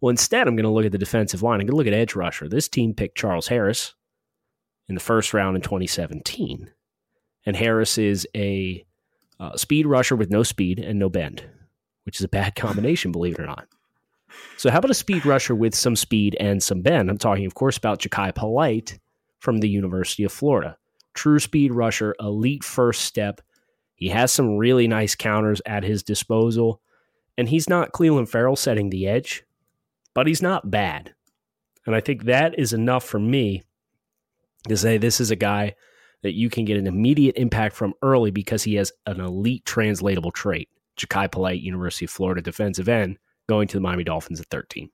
Well, 0.00 0.10
instead, 0.10 0.46
I'm 0.46 0.56
going 0.56 0.64
to 0.64 0.70
look 0.70 0.86
at 0.86 0.92
the 0.92 0.98
defensive 0.98 1.42
line. 1.42 1.60
I'm 1.60 1.66
going 1.66 1.72
to 1.72 1.76
look 1.76 1.86
at 1.86 1.92
edge 1.92 2.14
rusher. 2.14 2.48
This 2.48 2.68
team 2.68 2.94
picked 2.94 3.18
Charles 3.18 3.48
Harris 3.48 3.94
in 4.88 4.94
the 4.94 5.00
first 5.00 5.34
round 5.34 5.56
in 5.56 5.62
2017. 5.62 6.70
And 7.46 7.56
Harris 7.56 7.96
is 7.98 8.26
a 8.34 8.84
uh, 9.40 9.56
speed 9.56 9.86
rusher 9.86 10.14
with 10.14 10.30
no 10.30 10.42
speed 10.42 10.78
and 10.78 10.98
no 10.98 11.08
bend, 11.08 11.42
which 12.04 12.20
is 12.20 12.24
a 12.24 12.28
bad 12.28 12.54
combination, 12.56 13.10
believe 13.10 13.34
it 13.34 13.42
or 13.42 13.46
not. 13.46 13.66
So, 14.56 14.70
how 14.70 14.78
about 14.78 14.90
a 14.90 14.94
speed 14.94 15.26
rusher 15.26 15.54
with 15.54 15.74
some 15.74 15.96
speed 15.96 16.36
and 16.38 16.62
some 16.62 16.82
bend? 16.82 17.10
I'm 17.10 17.18
talking, 17.18 17.46
of 17.46 17.54
course, 17.54 17.76
about 17.76 18.00
Jachai 18.00 18.34
Polite 18.34 19.00
from 19.40 19.58
the 19.58 19.68
University 19.68 20.22
of 20.22 20.30
Florida. 20.30 20.76
True 21.14 21.40
speed 21.40 21.74
rusher, 21.74 22.14
elite 22.20 22.62
first 22.62 23.02
step. 23.02 23.40
He 23.96 24.08
has 24.10 24.30
some 24.30 24.56
really 24.56 24.86
nice 24.86 25.14
counters 25.14 25.60
at 25.66 25.82
his 25.82 26.02
disposal. 26.02 26.80
And 27.36 27.48
he's 27.48 27.68
not 27.68 27.92
Clelin 27.92 28.28
Ferrell 28.28 28.56
setting 28.56 28.90
the 28.90 29.08
edge, 29.08 29.44
but 30.14 30.26
he's 30.26 30.42
not 30.42 30.70
bad. 30.70 31.14
And 31.86 31.96
I 31.96 32.00
think 32.00 32.24
that 32.24 32.58
is 32.58 32.72
enough 32.72 33.04
for 33.04 33.18
me 33.18 33.62
to 34.68 34.76
say 34.76 34.98
this 34.98 35.20
is 35.20 35.30
a 35.30 35.36
guy 35.36 35.74
that 36.22 36.34
you 36.34 36.50
can 36.50 36.64
get 36.64 36.76
an 36.76 36.86
immediate 36.86 37.36
impact 37.36 37.74
from 37.74 37.94
early 38.02 38.30
because 38.30 38.62
he 38.62 38.74
has 38.74 38.92
an 39.06 39.20
elite 39.20 39.64
translatable 39.64 40.30
trait. 40.30 40.68
Jachai 40.98 41.30
Polite, 41.30 41.60
University 41.60 42.04
of 42.04 42.10
Florida 42.10 42.42
defensive 42.42 42.88
end, 42.88 43.18
going 43.48 43.68
to 43.68 43.76
the 43.76 43.80
Miami 43.80 44.04
Dolphins 44.04 44.40
at 44.40 44.46
13. 44.50 44.90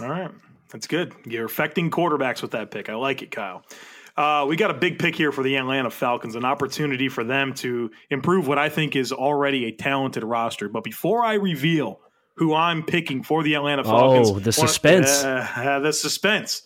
All 0.00 0.08
right. 0.08 0.30
That's 0.70 0.86
good. 0.86 1.14
You're 1.24 1.46
affecting 1.46 1.90
quarterbacks 1.90 2.42
with 2.42 2.52
that 2.52 2.70
pick. 2.70 2.88
I 2.88 2.94
like 2.94 3.22
it, 3.22 3.30
Kyle. 3.30 3.64
Uh, 4.16 4.46
we 4.48 4.56
got 4.56 4.70
a 4.70 4.74
big 4.74 4.98
pick 4.98 5.14
here 5.14 5.30
for 5.30 5.42
the 5.42 5.56
Atlanta 5.56 5.90
Falcons, 5.90 6.36
an 6.36 6.44
opportunity 6.44 7.08
for 7.08 7.22
them 7.22 7.52
to 7.54 7.90
improve 8.10 8.48
what 8.48 8.58
I 8.58 8.68
think 8.68 8.96
is 8.96 9.12
already 9.12 9.66
a 9.66 9.72
talented 9.72 10.24
roster. 10.24 10.68
But 10.68 10.84
before 10.84 11.22
I 11.22 11.34
reveal 11.34 12.00
who 12.36 12.54
I'm 12.54 12.82
picking 12.82 13.22
for 13.22 13.42
the 13.42 13.54
Atlanta 13.54 13.84
Falcons, 13.84 14.30
oh, 14.30 14.38
the 14.38 14.52
suspense, 14.52 15.22
uh, 15.22 15.46
uh, 15.56 15.78
the 15.80 15.92
suspense. 15.92 16.62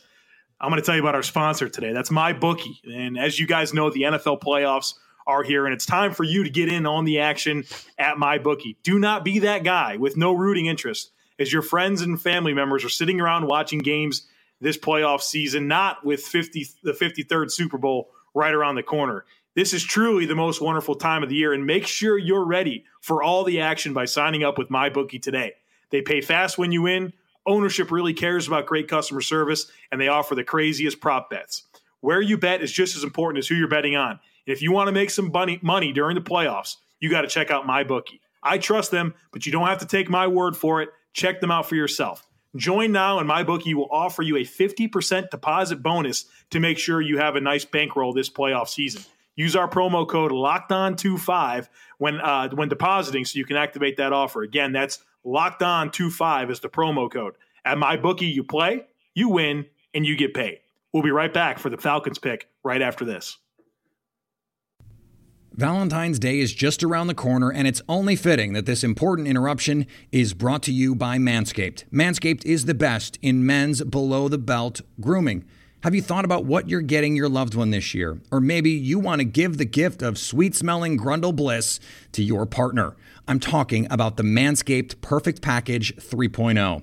I'm 0.61 0.69
going 0.71 0.81
to 0.81 0.85
tell 0.85 0.95
you 0.95 1.01
about 1.01 1.15
our 1.15 1.23
sponsor 1.23 1.71
today. 1.71 1.95
That's 1.95 2.11
MyBookie, 2.11 2.81
and 2.93 3.19
as 3.19 3.41
you 3.41 3.47
guys 3.47 3.73
know, 3.73 3.89
the 3.89 4.03
NFL 4.03 4.43
playoffs 4.43 4.95
are 5.27 5.43
here, 5.43 5.65
and 5.65 5.73
it's 5.73 5.87
time 5.87 6.13
for 6.13 6.25
you 6.25 6.45
to 6.45 6.51
get 6.51 6.71
in 6.71 6.85
on 6.85 7.07
the 7.07 7.21
action 7.21 7.65
at 7.99 8.17
MyBookie. 8.17 8.77
Do 8.83 8.99
not 8.99 9.25
be 9.25 9.39
that 9.39 9.65
guy 9.65 9.97
with 9.97 10.19
no 10.19 10.33
rooting 10.33 10.67
interest 10.67 11.13
as 11.39 11.51
your 11.51 11.63
friends 11.63 12.03
and 12.03 12.21
family 12.21 12.53
members 12.53 12.85
are 12.85 12.91
sitting 12.91 13.23
around 13.23 13.47
watching 13.47 13.79
games 13.79 14.27
this 14.61 14.77
playoff 14.77 15.23
season, 15.23 15.67
not 15.67 16.05
with 16.05 16.21
50 16.21 16.67
the 16.83 16.93
53rd 16.93 17.51
Super 17.51 17.79
Bowl 17.79 18.11
right 18.35 18.53
around 18.53 18.75
the 18.75 18.83
corner. 18.83 19.25
This 19.55 19.73
is 19.73 19.83
truly 19.83 20.27
the 20.27 20.35
most 20.35 20.61
wonderful 20.61 20.95
time 20.95 21.23
of 21.23 21.31
the 21.31 21.37
year, 21.37 21.55
and 21.55 21.65
make 21.65 21.87
sure 21.87 22.19
you're 22.19 22.45
ready 22.45 22.85
for 23.01 23.23
all 23.23 23.45
the 23.45 23.63
action 23.63 23.95
by 23.95 24.05
signing 24.05 24.45
up 24.45 24.59
with 24.59 24.69
MyBookie 24.69 25.23
today. 25.23 25.55
They 25.91 26.03
pay 26.03 26.21
fast 26.21 26.59
when 26.59 26.71
you 26.71 26.83
win. 26.83 27.15
Ownership 27.51 27.91
really 27.91 28.15
cares 28.15 28.47
about 28.47 28.67
great 28.67 28.87
customer 28.87 29.21
service, 29.21 29.67
and 29.91 30.01
they 30.01 30.07
offer 30.07 30.37
the 30.37 30.45
craziest 30.45 31.01
prop 31.01 31.31
bets. 31.31 31.65
Where 31.99 32.21
you 32.21 32.39
bet 32.39 32.63
is 32.63 32.71
just 32.71 32.95
as 32.95 33.03
important 33.03 33.39
as 33.39 33.49
who 33.49 33.57
you're 33.57 33.67
betting 33.67 33.97
on. 33.97 34.13
And 34.13 34.21
if 34.47 34.63
you 34.63 34.71
want 34.71 34.87
to 34.87 34.93
make 34.93 35.11
some 35.11 35.33
money, 35.33 35.59
money 35.61 35.93
during 35.93 36.15
the 36.15 36.21
playoffs, 36.21 36.77
you 37.01 37.11
got 37.11 37.23
to 37.23 37.27
check 37.27 37.51
out 37.51 37.67
MyBookie. 37.67 38.21
I 38.41 38.59
trust 38.59 38.93
them, 38.93 39.15
but 39.33 39.47
you 39.47 39.53
don't 39.53 39.67
have 39.67 39.81
to 39.81 39.87
take 39.87 40.09
my 40.09 40.29
word 40.29 40.57
for 40.57 40.81
it. 40.81 40.91
Check 41.13 41.41
them 41.41 41.51
out 41.51 41.69
for 41.69 41.75
yourself. 41.75 42.25
Join 42.55 42.93
now, 42.93 43.19
and 43.19 43.29
MyBookie 43.29 43.75
will 43.75 43.89
offer 43.91 44.23
you 44.23 44.37
a 44.37 44.45
50% 44.45 45.31
deposit 45.31 45.83
bonus 45.83 46.27
to 46.51 46.61
make 46.61 46.79
sure 46.79 47.01
you 47.01 47.19
have 47.19 47.35
a 47.35 47.41
nice 47.41 47.65
bankroll 47.65 48.13
this 48.13 48.31
playoff 48.31 48.69
season. 48.69 49.03
Use 49.35 49.57
our 49.57 49.69
promo 49.69 50.07
code 50.07 50.31
Locked 50.31 50.71
On 50.71 50.95
25 50.95 51.69
when 51.99 52.21
uh, 52.21 52.49
when 52.51 52.69
depositing, 52.69 53.25
so 53.25 53.41
you 53.41 53.45
can 53.45 53.57
activate 53.57 53.97
that 53.97 54.13
offer. 54.13 54.43
Again, 54.43 54.71
that's 54.71 55.01
Locked 55.25 55.63
On 55.63 55.91
25 55.91 56.51
is 56.51 56.61
the 56.61 56.69
promo 56.69 57.11
code. 57.11 57.35
At 57.65 57.77
MyBookie, 57.77 58.33
you 58.33 58.43
play, 58.43 58.87
you 59.15 59.29
win, 59.29 59.67
and 59.93 60.07
you 60.07 60.17
get 60.17 60.33
paid. 60.33 60.61
We'll 60.93 61.03
be 61.03 61.11
right 61.11 61.33
back 61.33 61.59
for 61.59 61.69
the 61.69 61.77
Falcons 61.77 62.19
pick 62.19 62.49
right 62.65 62.81
after 62.81 63.05
this. 63.05 63.37
Valentine's 65.53 66.19
Day 66.19 66.39
is 66.39 66.55
just 66.55 66.83
around 66.83 67.09
the 67.09 67.15
corner, 67.15 67.53
and 67.53 67.69
it's 67.69 67.83
only 67.87 68.17
fitting 68.17 68.55
that 68.55 68.65
this 68.65 68.83
important 68.83 69.29
interruption 69.29 69.87
is 70.11 70.33
brought 70.33 70.63
to 70.63 70.73
you 70.73 70.95
by 70.95 71.19
Manscaped. 71.19 71.85
Manscaped 71.91 72.47
is 72.47 72.65
the 72.65 72.73
best 72.73 73.19
in 73.21 73.45
men's 73.45 73.83
below 73.83 74.29
the 74.29 74.39
belt 74.39 74.81
grooming. 75.01 75.45
Have 75.83 75.95
you 75.95 76.03
thought 76.03 76.25
about 76.25 76.45
what 76.45 76.69
you're 76.69 76.83
getting 76.83 77.17
your 77.17 77.29
loved 77.29 77.55
one 77.55 77.71
this 77.71 77.95
year? 77.95 78.21
Or 78.31 78.41
maybe 78.41 78.71
you 78.71 78.99
want 78.99 79.21
to 79.21 79.25
give 79.25 79.57
the 79.57 79.65
gift 79.65 80.03
of 80.03 80.19
sweet 80.19 80.55
smelling 80.55 80.99
Grundle 80.99 81.35
Bliss 81.35 81.81
to 82.13 82.23
your 82.23 82.47
partner. 82.47 82.97
I'm 83.31 83.39
talking 83.39 83.87
about 83.93 84.17
the 84.17 84.25
Manscaped 84.25 85.01
Perfect 85.03 85.41
Package 85.41 85.95
3.0. 85.95 86.83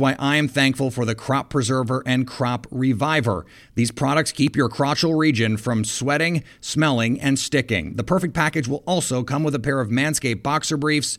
why 0.00 0.16
I 0.18 0.36
am 0.36 0.48
thankful 0.48 0.90
for 0.90 1.04
the 1.04 1.14
Crop 1.14 1.50
Preserver 1.50 2.02
and 2.06 2.26
Crop 2.26 2.66
Reviver. 2.70 3.46
These 3.74 3.90
products 3.90 4.32
keep 4.32 4.56
your 4.56 4.68
crotchal 4.68 5.18
region 5.18 5.56
from 5.56 5.84
sweating, 5.84 6.44
smelling, 6.60 7.20
and 7.20 7.38
sticking. 7.38 7.96
The 7.96 8.04
Perfect 8.04 8.34
Package 8.34 8.68
will 8.68 8.82
also 8.86 9.22
come 9.22 9.42
with 9.42 9.54
a 9.54 9.60
pair 9.60 9.80
of 9.80 9.88
Manscaped 9.88 10.42
boxer 10.42 10.76
briefs 10.76 11.18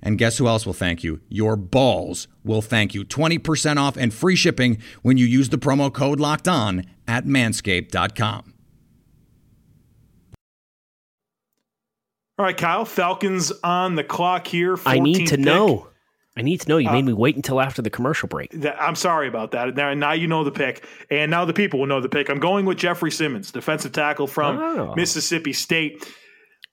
And 0.00 0.16
guess 0.16 0.38
who 0.38 0.46
else 0.46 0.64
will 0.64 0.72
thank 0.72 1.02
you? 1.02 1.20
Your 1.28 1.56
balls 1.56 2.28
will 2.44 2.62
thank 2.62 2.94
you. 2.94 3.04
20% 3.04 3.76
off 3.78 3.96
and 3.96 4.14
free 4.14 4.36
shipping 4.36 4.78
when 5.02 5.16
you 5.16 5.26
use 5.26 5.48
the 5.48 5.58
promo 5.58 5.92
code 5.92 6.20
locked 6.20 6.46
on 6.46 6.84
at 7.08 7.24
manscaped.com. 7.24 8.54
All 12.38 12.44
right, 12.44 12.56
Kyle. 12.56 12.84
Falcons 12.84 13.50
on 13.64 13.96
the 13.96 14.04
clock 14.04 14.46
here. 14.46 14.76
I 14.86 15.00
need 15.00 15.26
to 15.28 15.36
pick. 15.36 15.44
know. 15.44 15.88
I 16.36 16.42
need 16.42 16.60
to 16.60 16.68
know. 16.68 16.78
You 16.78 16.88
Uh, 16.88 16.92
made 16.92 17.04
me 17.04 17.12
wait 17.12 17.34
until 17.34 17.60
after 17.60 17.82
the 17.82 17.90
commercial 17.90 18.28
break. 18.28 18.52
That- 18.52 18.80
I'm 18.80 18.94
sorry 18.94 19.26
about 19.26 19.50
that. 19.50 19.74
Now, 19.74 19.92
now 19.94 20.12
you 20.12 20.28
know 20.28 20.44
the 20.44 20.52
pick, 20.52 20.84
and 21.10 21.32
now 21.32 21.44
the 21.44 21.52
people 21.52 21.80
will 21.80 21.88
know 21.88 22.00
the 22.00 22.08
pick. 22.08 22.28
I'm 22.28 22.38
going 22.38 22.64
with 22.64 22.78
Jeffrey 22.78 23.10
Simmons, 23.10 23.50
defensive 23.50 23.90
tackle 23.90 24.28
from 24.28 24.56
Oh. 24.58 24.94
Mississippi 24.94 25.52
State. 25.52 26.06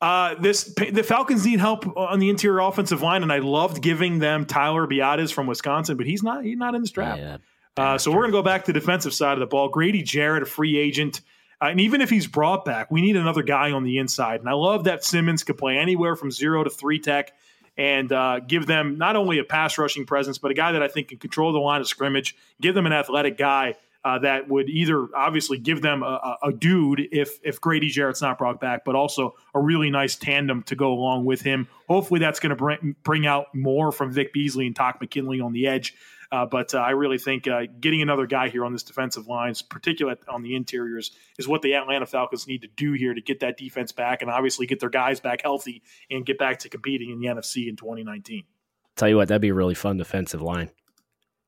Uh, 0.01 0.35
this 0.35 0.73
the 0.91 1.03
Falcons 1.03 1.45
need 1.45 1.59
help 1.59 1.85
on 1.97 2.19
the 2.19 2.29
interior 2.29 2.59
offensive 2.59 3.01
line, 3.01 3.23
and 3.23 3.31
I 3.31 3.39
loved 3.39 3.81
giving 3.81 4.19
them 4.19 4.45
Tyler 4.45 4.85
Biadasz 4.85 5.31
from 5.31 5.47
Wisconsin, 5.47 5.97
but 5.97 6.05
he's 6.05 6.21
not 6.21 6.43
he's 6.43 6.57
not 6.57 6.75
in 6.75 6.81
this 6.81 6.91
draft. 6.91 7.19
Yeah. 7.19 7.37
Uh, 7.77 7.97
so 7.97 8.11
we're 8.11 8.25
to 8.25 8.31
go 8.31 8.41
back 8.41 8.65
to 8.65 8.73
the 8.73 8.79
defensive 8.79 9.13
side 9.13 9.33
of 9.33 9.39
the 9.39 9.45
ball. 9.45 9.69
Grady 9.69 10.01
Jarrett, 10.01 10.43
a 10.43 10.45
free 10.45 10.77
agent. 10.77 11.21
Uh, 11.61 11.67
and 11.67 11.81
even 11.81 12.01
if 12.01 12.09
he's 12.09 12.27
brought 12.27 12.65
back, 12.65 12.91
we 12.91 13.01
need 13.01 13.15
another 13.15 13.43
guy 13.43 13.71
on 13.71 13.83
the 13.83 13.97
inside. 13.97 14.39
And 14.41 14.49
I 14.49 14.53
love 14.53 14.85
that 14.85 15.03
Simmons 15.03 15.43
could 15.43 15.57
play 15.57 15.77
anywhere 15.77 16.15
from 16.15 16.31
zero 16.31 16.63
to 16.63 16.69
three 16.69 16.99
tech 16.99 17.33
and 17.77 18.11
uh, 18.11 18.39
give 18.39 18.65
them 18.65 18.97
not 18.97 19.15
only 19.15 19.39
a 19.39 19.43
pass 19.43 19.77
rushing 19.77 20.05
presence, 20.05 20.37
but 20.37 20.51
a 20.51 20.53
guy 20.53 20.73
that 20.73 20.83
I 20.83 20.87
think 20.87 21.09
can 21.09 21.17
control 21.17 21.51
the 21.51 21.59
line 21.59 21.81
of 21.81 21.87
scrimmage, 21.87 22.35
give 22.61 22.75
them 22.75 22.85
an 22.85 22.93
athletic 22.93 23.37
guy 23.37 23.75
uh, 24.05 24.19
that 24.19 24.47
would 24.47 24.69
either 24.69 25.07
obviously 25.15 25.57
give 25.57 25.81
them 25.81 26.03
a, 26.03 26.37
a, 26.43 26.53
dude 26.53 27.01
if 27.11 27.39
if 27.43 27.59
Grady 27.59 27.89
Jarrett's 27.89 28.21
not 28.21 28.37
brought 28.37 28.61
back, 28.61 28.85
but 28.85 28.93
also 28.93 29.33
a 29.55 29.59
really 29.59 29.89
nice 29.89 30.15
tandem 30.15 30.61
to 30.63 30.75
go 30.75 30.93
along 30.93 31.25
with 31.25 31.41
him. 31.41 31.67
Hopefully, 31.89 32.19
that's 32.19 32.39
going 32.39 32.51
to 32.51 32.55
bring 32.55 32.95
bring 33.03 33.25
out 33.25 33.53
more 33.55 33.91
from 33.91 34.11
Vic 34.11 34.31
Beasley 34.31 34.67
and 34.67 34.75
Takk 34.75 35.01
McKinley 35.01 35.41
on 35.41 35.53
the 35.53 35.65
edge. 35.65 35.95
Uh, 36.31 36.45
but 36.45 36.75
uh, 36.75 36.79
I 36.79 36.91
really 36.91 37.17
think 37.17 37.47
uh, 37.47 37.63
getting 37.79 38.03
another 38.03 38.27
guy 38.27 38.49
here 38.49 38.63
on 38.63 38.73
this 38.73 38.83
defensive 38.83 39.27
lines, 39.27 39.63
particularly 39.63 40.19
on 40.27 40.43
the 40.43 40.55
interiors, 40.55 41.11
is 41.39 41.47
what 41.47 41.63
the 41.63 41.73
Atlanta 41.73 42.05
Falcons 42.05 42.47
need 42.47 42.61
to 42.61 42.67
do 42.67 42.93
here 42.93 43.13
to 43.13 43.21
get 43.21 43.39
that 43.39 43.57
defense 43.57 43.91
back 43.91 44.21
and 44.21 44.29
obviously 44.29 44.67
get 44.67 44.79
their 44.79 44.89
guys 44.89 45.19
back 45.19 45.41
healthy 45.41 45.81
and 46.11 46.25
get 46.25 46.37
back 46.37 46.59
to 46.59 46.69
competing 46.69 47.09
in 47.09 47.19
the 47.19 47.27
NFC 47.27 47.67
in 47.67 47.75
2019. 47.75 48.43
Tell 48.95 49.09
you 49.09 49.17
what, 49.17 49.29
that'd 49.29 49.41
be 49.41 49.49
a 49.49 49.53
really 49.53 49.75
fun 49.75 49.97
defensive 49.97 50.41
line. 50.41 50.69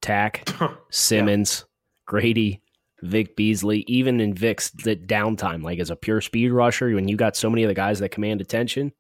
Takk, 0.02 0.48
Simmons. 0.90 1.66
Grady, 2.08 2.62
Vic 3.04 3.36
Beasley, 3.36 3.86
even 3.88 4.20
in 4.20 4.34
Vic's 4.34 4.72
downtime, 4.72 5.62
like 5.64 5.80
as 5.80 5.92
a 5.92 5.96
pure 5.96 6.22
speed 6.22 6.50
rusher, 6.50 6.90
when 6.96 7.08
you 7.08 7.16
got 7.16 7.36
so 7.36 7.50
many 7.50 7.64
of 7.64 7.68
the 7.68 7.76
guys 7.76 8.00
that 8.00 8.10
command 8.10 8.42
attention, 8.42 8.92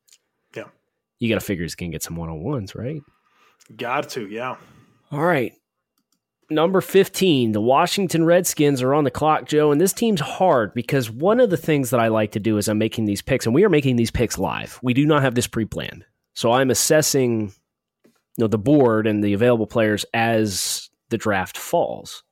yeah, 0.55 0.65
you 1.17 1.29
got 1.29 1.39
to 1.39 1.45
figure 1.45 1.63
he's 1.63 1.73
going 1.73 1.91
to 1.91 1.95
get 1.95 2.03
some 2.03 2.15
one 2.15 2.29
on 2.29 2.43
ones, 2.43 2.75
right? 2.75 3.01
Got 3.75 4.09
to, 4.09 4.27
yeah. 4.27 4.57
All 5.11 5.23
right. 5.23 5.53
Number 6.49 6.79
15, 6.79 7.51
the 7.51 7.59
Washington 7.59 8.23
Redskins 8.23 8.81
are 8.81 8.93
on 8.93 9.03
the 9.03 9.11
clock, 9.11 9.47
Joe. 9.47 9.71
And 9.71 9.81
this 9.81 9.91
team's 9.91 10.21
hard 10.21 10.73
because 10.73 11.09
one 11.09 11.41
of 11.41 11.49
the 11.49 11.57
things 11.57 11.89
that 11.89 11.99
I 11.99 12.07
like 12.07 12.31
to 12.33 12.39
do 12.39 12.57
is 12.57 12.69
I'm 12.69 12.77
making 12.77 13.05
these 13.05 13.21
picks, 13.21 13.45
and 13.45 13.53
we 13.53 13.65
are 13.65 13.69
making 13.69 13.97
these 13.97 14.11
picks 14.11 14.37
live. 14.37 14.79
We 14.81 14.93
do 14.93 15.05
not 15.05 15.23
have 15.23 15.35
this 15.35 15.47
pre 15.47 15.65
planned. 15.65 16.05
So 16.35 16.53
I'm 16.53 16.69
assessing 16.69 17.51
you 18.05 18.43
know, 18.43 18.47
the 18.47 18.57
board 18.57 19.07
and 19.07 19.23
the 19.23 19.33
available 19.33 19.67
players 19.67 20.05
as 20.13 20.89
the 21.09 21.17
draft 21.17 21.57
falls. 21.57 22.23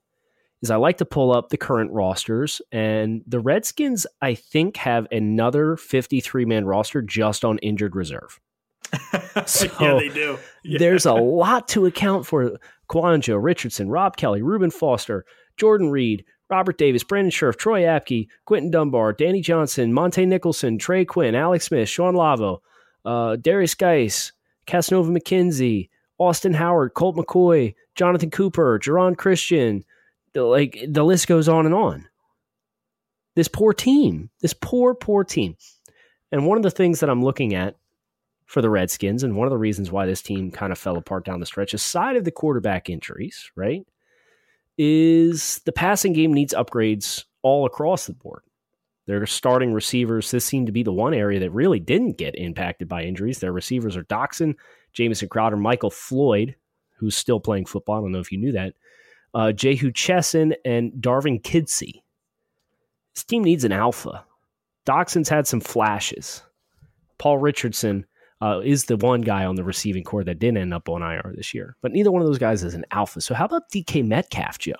Is 0.66 0.72
I 0.72 0.78
like 0.78 0.98
to 0.98 1.06
pull 1.06 1.32
up 1.32 1.50
the 1.50 1.58
current 1.58 1.92
rosters, 1.92 2.60
and 2.72 3.22
the 3.28 3.40
Redskins, 3.40 4.08
I 4.22 4.34
think, 4.34 4.78
have 4.78 5.08
another 5.12 5.78
53 5.78 6.46
man 6.46 6.66
roster 6.66 7.04
just 7.04 7.46
on 7.46 7.60
injured 7.60 7.96
reserve. 7.96 8.40
so 9.46 9.68
yeah, 9.80 10.00
they 10.00 10.10
do. 10.10 10.40
Yeah. 10.64 10.80
There's 10.80 11.06
a 11.06 11.14
lot 11.14 11.68
to 11.70 11.86
account 11.86 12.26
for. 12.26 12.58
Kouandjio, 12.90 13.42
Richardson, 13.42 13.90
Rob 13.90 14.16
Kelley, 14.16 14.42
Reuben 14.42 14.70
Foster, 14.70 15.26
Jordan 15.58 15.90
Reed, 15.90 16.24
Robert 16.50 16.78
Davis, 16.78 17.04
Brandon 17.04 17.32
Scherff, 17.32 17.58
Troy 17.58 17.82
Apke, 17.82 18.28
Quinton 18.46 18.72
Dunbar, 18.72 19.14
Danny 19.14 19.42
Johnson, 19.42 19.92
Montae 19.92 20.28
Nicholson, 20.28 20.78
Trey 20.78 21.06
Quinn, 21.06 21.36
Alex 21.36 21.66
Smith, 21.66 21.90
Shawn 21.90 22.14
Lauvao, 22.14 22.60
uh, 23.04 23.36
Derrius 23.38 23.78
Guice, 23.78 24.32
Cassanova 24.68 25.16
McKinzy, 25.16 25.90
Austin 26.18 26.54
Howard, 26.54 26.94
Colt 26.94 27.16
McCoy, 27.16 27.74
Jonathan 27.96 28.30
Cooper, 28.30 28.80
Geron 28.80 29.18
Christian. 29.18 29.84
Like 30.36 30.80
the 30.88 31.04
list 31.04 31.28
goes 31.28 31.48
on 31.48 31.66
and 31.66 31.74
on. 31.74 32.08
This 33.36 33.48
poor 33.48 33.74
team, 33.74 34.30
this 34.42 34.54
poor, 34.54 34.94
poor 34.94 35.24
team. 35.24 35.56
And 36.32 36.46
one 36.46 36.58
of 36.58 36.64
the 36.64 36.72
things 36.72 37.00
that 37.00 37.10
I'm 37.10 37.24
looking 37.24 37.54
at 37.54 37.76
for 38.46 38.62
the 38.62 38.70
Redskins. 38.70 39.24
And 39.24 39.36
one 39.36 39.48
of 39.48 39.52
the 39.52 39.58
reasons 39.58 39.92
why 39.92 40.06
this 40.06 40.22
team 40.22 40.52
kind 40.52 40.72
of 40.72 40.78
fell 40.78 40.98
apart 40.98 41.26
down 41.26 41.40
the 41.40 41.46
stretch, 41.46 41.74
aside 41.74 42.16
of 42.16 42.24
the 42.24 42.32
quarterback 42.32 42.90
injuries, 42.90 43.52
right, 43.56 43.86
is 44.78 45.60
the 45.66 45.72
passing 45.72 46.14
game 46.14 46.34
needs 46.34 46.54
upgrades 46.54 47.26
all 47.42 47.66
across 47.66 48.06
the 48.06 48.14
board. 48.14 48.42
Their 49.08 49.26
starting 49.28 49.72
receivers, 49.72 50.32
this 50.32 50.46
seemed 50.46 50.66
to 50.66 50.72
be 50.72 50.84
the 50.84 50.92
one 50.92 51.14
area 51.14 51.40
that 51.40 51.52
really 51.52 51.80
didn't 51.80 52.18
get 52.18 52.36
impacted 52.38 52.88
by 52.88 53.04
injuries. 53.04 53.40
Their 53.40 53.52
receivers 53.52 53.96
are 53.96 54.04
Doctson, 54.06 54.56
Jamison 54.94 55.30
Crowder, 55.30 55.58
Michael 55.58 55.92
Floyd, 55.92 56.56
who's 56.98 57.16
still 57.16 57.40
playing 57.40 57.66
football. 57.66 57.98
I 57.98 58.02
don't 58.02 58.12
know 58.12 58.20
if 58.20 58.32
you 58.32 58.40
knew 58.40 58.54
that. 58.54 58.74
Uh, 59.36 59.52
Jehu 59.52 59.92
Chesson 59.92 60.56
and 60.64 60.94
Darvin 60.94 61.42
Kidsey. 61.42 62.02
This 63.14 63.24
team 63.26 63.44
needs 63.44 63.66
an 63.66 63.72
alpha. 63.72 64.26
Doctson's 64.86 65.30
had 65.30 65.46
some 65.46 65.60
flashes. 65.60 66.42
Paul 67.18 67.38
Richardson 67.38 68.06
uh, 68.42 68.62
is 68.64 68.86
the 68.86 68.98
one 68.98 69.22
guy 69.22 69.46
on 69.46 69.56
the 69.56 69.64
receiving 69.64 70.04
corps 70.04 70.24
that 70.24 70.40
didn't 70.40 70.58
end 70.58 70.74
up 70.74 70.90
on 70.90 71.02
IR 71.02 71.34
this 71.36 71.54
year. 71.54 71.76
But 71.82 71.92
neither 71.92 72.12
one 72.12 72.22
of 72.22 72.28
those 72.28 72.38
guys 72.38 72.64
is 72.64 72.74
an 72.74 72.86
alpha. 72.92 73.22
So 73.22 73.34
how 73.34 73.46
about 73.46 73.70
DK 73.72 74.06
Metcalf, 74.06 74.58
Joe? 74.58 74.74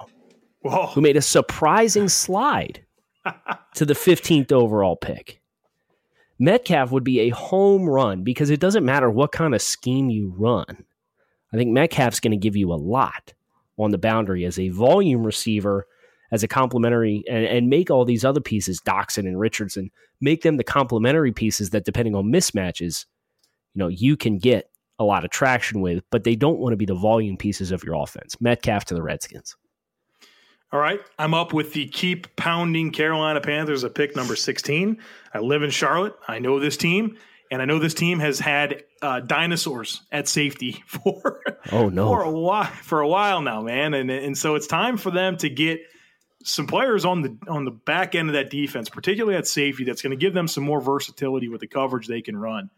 Whoa. 0.62 0.88
Who 0.88 1.02
made 1.02 1.18
a 1.18 1.22
surprising 1.22 2.08
slide 2.08 2.86
to 3.76 3.86
the 3.86 3.94
15th 3.94 4.52
overall 4.52 4.96
pick. 4.96 5.42
Metcalf 6.40 6.92
would 6.92 7.04
be 7.04 7.22
a 7.22 7.30
home 7.30 7.88
run 7.90 8.24
because 8.24 8.50
it 8.50 8.60
doesn't 8.60 8.86
matter 8.86 9.10
what 9.10 9.32
kind 9.32 9.56
of 9.56 9.62
scheme 9.62 10.10
you 10.10 10.34
run. 10.38 10.86
I 11.54 11.58
think 11.58 11.72
Metcalf's 11.72 12.20
going 12.20 12.32
to 12.32 12.38
give 12.38 12.56
you 12.56 12.74
a 12.74 12.76
lot 12.76 13.34
on 13.78 13.92
the 13.92 13.98
boundary 13.98 14.46
as 14.46 14.58
a 14.58 14.70
volume 14.70 15.26
receiver, 15.26 15.86
as 16.32 16.44
a 16.44 16.48
complementary, 16.48 17.24
and, 17.30 17.46
and 17.46 17.70
make 17.70 17.90
all 17.90 18.06
these 18.06 18.26
other 18.26 18.42
pieces, 18.42 18.82
Doctson 18.82 19.28
and 19.28 19.40
Richardson, 19.40 19.92
make 20.22 20.42
them 20.42 20.58
the 20.58 20.64
complementary 20.64 21.32
pieces 21.32 21.72
that, 21.72 21.86
depending 21.86 22.16
on 22.16 22.26
mismatches, 22.26 23.06
you 23.74 23.80
know 23.80 23.88
you 23.88 24.18
can 24.18 24.38
get 24.38 24.70
a 24.98 25.04
lot 25.04 25.26
of 25.26 25.32
traction 25.32 25.82
with, 25.82 26.04
but 26.10 26.24
they 26.24 26.36
don't 26.36 26.60
want 26.60 26.74
to 26.74 26.78
be 26.78 26.86
the 26.86 26.96
volume 26.96 27.38
pieces 27.38 27.72
of 27.72 27.84
your 27.84 27.96
offense. 27.96 28.40
Metcalf 28.40 28.86
to 28.86 28.94
the 28.94 29.04
Redskins. 29.04 29.56
All 30.72 30.80
right, 30.80 31.00
I'm 31.20 31.34
up 31.34 31.54
with 31.54 31.74
the 31.74 31.88
keep 31.88 32.36
pounding 32.36 32.92
Carolina 32.92 33.40
Panthers 33.40 33.84
at 33.84 33.94
pick 33.94 34.16
number 34.16 34.36
16. 34.36 34.98
I 35.34 35.40
live 35.40 35.64
in 35.64 35.70
Charlotte. 35.70 36.16
I 36.28 36.40
know 36.40 36.60
this 36.60 36.76
team, 36.76 37.18
and 37.52 37.62
I 37.62 37.66
know 37.66 37.80
this 37.80 37.94
team 37.94 38.20
has 38.20 38.40
had 38.40 38.84
uh, 39.02 39.20
dinosaurs 39.20 40.02
at 40.12 40.28
safety 40.28 40.84
for 40.88 41.42
oh 41.72 41.90
no 41.90 42.08
for 42.08 42.24
a 42.24 42.32
while 42.32 42.66
for 42.66 43.02
a 43.02 43.08
while 43.08 43.42
now, 43.42 43.62
man. 43.62 43.94
And 43.94 44.10
and 44.10 44.38
so 44.38 44.56
it's 44.56 44.68
time 44.68 44.98
for 44.98 45.12
them 45.12 45.38
to 45.38 45.50
get 45.50 45.82
some 46.44 46.68
players 46.68 47.06
on 47.06 47.22
the 47.22 47.38
on 47.48 47.66
the 47.66 47.72
back 47.72 48.16
end 48.16 48.30
of 48.30 48.34
that 48.34 48.50
defense, 48.50 48.90
particularly 48.90 49.38
at 49.38 49.48
safety, 49.48 49.84
that's 49.84 50.02
going 50.02 50.12
to 50.12 50.18
give 50.18 50.34
them 50.34 50.48
some 50.48 50.64
more 50.64 50.80
versatility 50.80 51.50
with 51.50 51.62
the 51.62 51.68
coverage 51.68 52.08
they 52.08 52.22
can 52.22 52.38
run. 52.38 52.70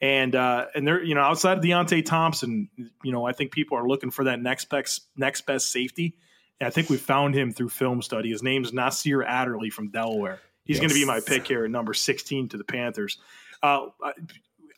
And 0.00 0.34
uh, 0.34 0.66
and 0.74 0.86
they're 0.86 1.02
you 1.02 1.14
know 1.14 1.22
outside 1.22 1.58
of 1.58 1.64
Deionte 1.64 2.04
Thompson, 2.04 2.68
you 3.02 3.12
know 3.12 3.24
I 3.24 3.32
think 3.32 3.52
people 3.52 3.78
are 3.78 3.86
looking 3.86 4.10
for 4.10 4.24
that 4.24 4.40
next 4.40 4.66
best 4.66 5.06
next 5.16 5.42
best 5.42 5.70
safety. 5.70 6.16
And 6.60 6.66
I 6.66 6.70
think 6.70 6.90
we 6.90 6.96
found 6.96 7.34
him 7.34 7.52
through 7.52 7.70
film 7.70 8.02
study. 8.02 8.30
His 8.30 8.42
name's 8.42 8.72
Nasir 8.72 9.22
Adderley 9.22 9.70
from 9.70 9.88
Delaware. 9.88 10.40
He's 10.64 10.76
yes. 10.76 10.80
going 10.80 10.90
to 10.90 10.94
be 10.94 11.04
my 11.04 11.20
pick 11.20 11.46
here 11.46 11.64
at 11.64 11.70
number 11.70 11.94
sixteen 11.94 12.48
to 12.48 12.56
the 12.56 12.64
Panthers. 12.64 13.18
Uh, 13.62 13.86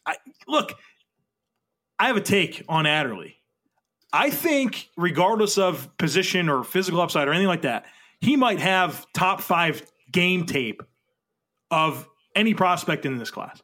I, 0.06 0.16
look, 0.46 0.72
I 1.98 2.08
have 2.08 2.16
a 2.16 2.20
take 2.20 2.64
on 2.68 2.86
Adderley. 2.86 3.36
I 4.12 4.30
think, 4.30 4.90
regardless 4.96 5.58
of 5.58 5.96
position 5.98 6.48
or 6.48 6.62
physical 6.62 7.00
upside 7.00 7.26
or 7.26 7.32
anything 7.32 7.48
like 7.48 7.62
that, 7.62 7.86
he 8.20 8.36
might 8.36 8.60
have 8.60 9.06
top 9.12 9.40
five 9.40 9.82
game 10.12 10.46
tape 10.46 10.82
of 11.70 12.08
any 12.34 12.54
prospect 12.54 13.06
in 13.06 13.18
this 13.18 13.30
class. 13.30 13.60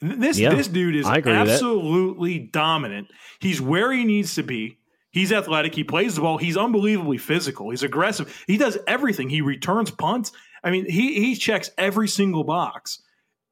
This 0.00 0.38
yeah, 0.38 0.54
this 0.54 0.68
dude 0.68 0.94
is 0.94 1.06
absolutely 1.06 2.38
dominant. 2.38 3.08
He's 3.40 3.60
where 3.60 3.90
he 3.90 4.04
needs 4.04 4.34
to 4.34 4.42
be. 4.42 4.78
He's 5.10 5.32
athletic. 5.32 5.74
He 5.74 5.82
plays 5.82 6.14
the 6.14 6.20
ball. 6.20 6.36
He's 6.36 6.58
unbelievably 6.58 7.18
physical. 7.18 7.70
He's 7.70 7.82
aggressive. 7.82 8.44
He 8.46 8.58
does 8.58 8.76
everything. 8.86 9.30
He 9.30 9.40
returns 9.40 9.90
punts. 9.90 10.32
I 10.62 10.70
mean, 10.70 10.88
he 10.88 11.14
he 11.14 11.34
checks 11.34 11.70
every 11.78 12.08
single 12.08 12.44
box 12.44 13.00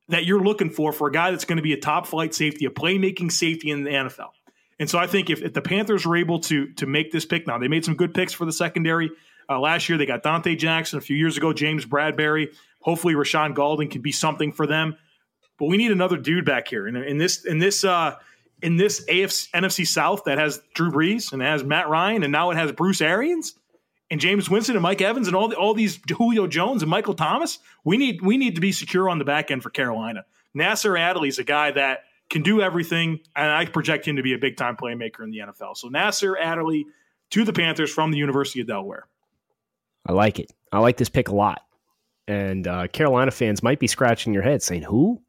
that 0.08 0.24
you're 0.24 0.42
looking 0.42 0.70
for 0.70 0.92
for 0.92 1.08
a 1.08 1.12
guy 1.12 1.30
that's 1.30 1.44
going 1.44 1.56
to 1.56 1.62
be 1.62 1.72
a 1.72 1.80
top 1.80 2.06
flight 2.06 2.34
safety, 2.34 2.66
a 2.66 2.70
playmaking 2.70 3.32
safety 3.32 3.70
in 3.70 3.84
the 3.84 3.90
NFL. 3.90 4.30
And 4.78 4.90
so 4.90 4.98
I 4.98 5.06
think 5.06 5.30
if, 5.30 5.40
if 5.42 5.52
the 5.52 5.62
Panthers 5.62 6.04
were 6.04 6.16
able 6.16 6.40
to 6.40 6.72
to 6.74 6.86
make 6.86 7.12
this 7.12 7.24
pick 7.24 7.46
now, 7.46 7.58
they 7.58 7.68
made 7.68 7.84
some 7.84 7.94
good 7.94 8.12
picks 8.12 8.32
for 8.32 8.44
the 8.44 8.52
secondary. 8.52 9.10
Uh, 9.48 9.60
last 9.60 9.88
year 9.88 9.98
they 9.98 10.06
got 10.06 10.22
Donte 10.22 10.58
Jackson. 10.58 10.98
A 10.98 11.02
few 11.02 11.16
years 11.16 11.36
ago, 11.36 11.52
James 11.52 11.86
Bradberry. 11.86 12.54
Hopefully, 12.80 13.14
Rashaan 13.14 13.54
Gaulden 13.54 13.90
can 13.90 14.02
be 14.02 14.12
something 14.12 14.52
for 14.52 14.66
them 14.66 14.96
but 15.58 15.66
we 15.66 15.76
need 15.76 15.92
another 15.92 16.16
dude 16.16 16.44
back 16.44 16.68
here. 16.68 16.86
And 16.86 16.96
in 16.96 17.18
this 17.18 17.44
in 17.44 17.58
this 17.58 17.84
uh, 17.84 18.16
in 18.62 18.76
this 18.76 19.04
AFC, 19.06 19.50
NFC 19.50 19.86
South 19.86 20.24
that 20.24 20.38
has 20.38 20.60
Drew 20.74 20.90
Brees 20.90 21.32
and 21.32 21.42
has 21.42 21.64
Matt 21.64 21.88
Ryan 21.88 22.22
and 22.22 22.32
now 22.32 22.50
it 22.50 22.56
has 22.56 22.72
Bruce 22.72 23.00
Arians 23.00 23.54
and 24.14 24.20
Jameis 24.20 24.48
Winston 24.48 24.76
and 24.76 24.82
Mike 24.84 25.02
Evans 25.02 25.26
and 25.26 25.34
all 25.34 25.48
the, 25.48 25.56
all 25.56 25.74
these 25.74 25.98
Julio 26.08 26.46
Jones 26.46 26.82
and 26.82 26.90
Michael 26.90 27.14
Thomas. 27.14 27.58
We 27.82 27.96
need 27.96 28.22
we 28.22 28.38
need 28.38 28.54
to 28.54 28.60
be 28.60 28.70
secure 28.70 29.08
on 29.08 29.18
the 29.18 29.24
back 29.24 29.50
end 29.50 29.64
for 29.64 29.70
Carolina. 29.70 30.24
Nasir 30.54 30.96
Adderley 30.96 31.26
is 31.26 31.40
a 31.40 31.44
guy 31.44 31.72
that 31.72 32.04
can 32.30 32.42
do 32.42 32.62
everything, 32.62 33.18
and 33.34 33.50
I 33.50 33.64
project 33.66 34.06
him 34.06 34.14
to 34.14 34.22
be 34.22 34.32
a 34.32 34.38
big 34.38 34.56
time 34.56 34.76
playmaker 34.76 35.24
in 35.24 35.32
the 35.32 35.38
NFL. 35.38 35.76
So 35.76 35.88
Nasir 35.88 36.36
Adderley 36.36 36.86
to 37.30 37.44
the 37.44 37.52
Panthers 37.52 37.92
from 37.92 38.12
the 38.12 38.18
University 38.18 38.60
of 38.60 38.68
Delaware. 38.68 39.08
I 40.06 40.12
like 40.12 40.38
it. 40.38 40.52
I 40.70 40.78
like 40.78 40.96
this 40.96 41.08
pick 41.08 41.26
a 41.26 41.34
lot. 41.34 41.62
And 42.28 42.68
uh, 42.68 42.86
Carolina 42.86 43.32
fans 43.32 43.64
might 43.64 43.80
be 43.80 43.88
scratching 43.88 44.32
your 44.32 44.44
head 44.44 44.62
saying, 44.62 44.82
"Who? 44.82 45.20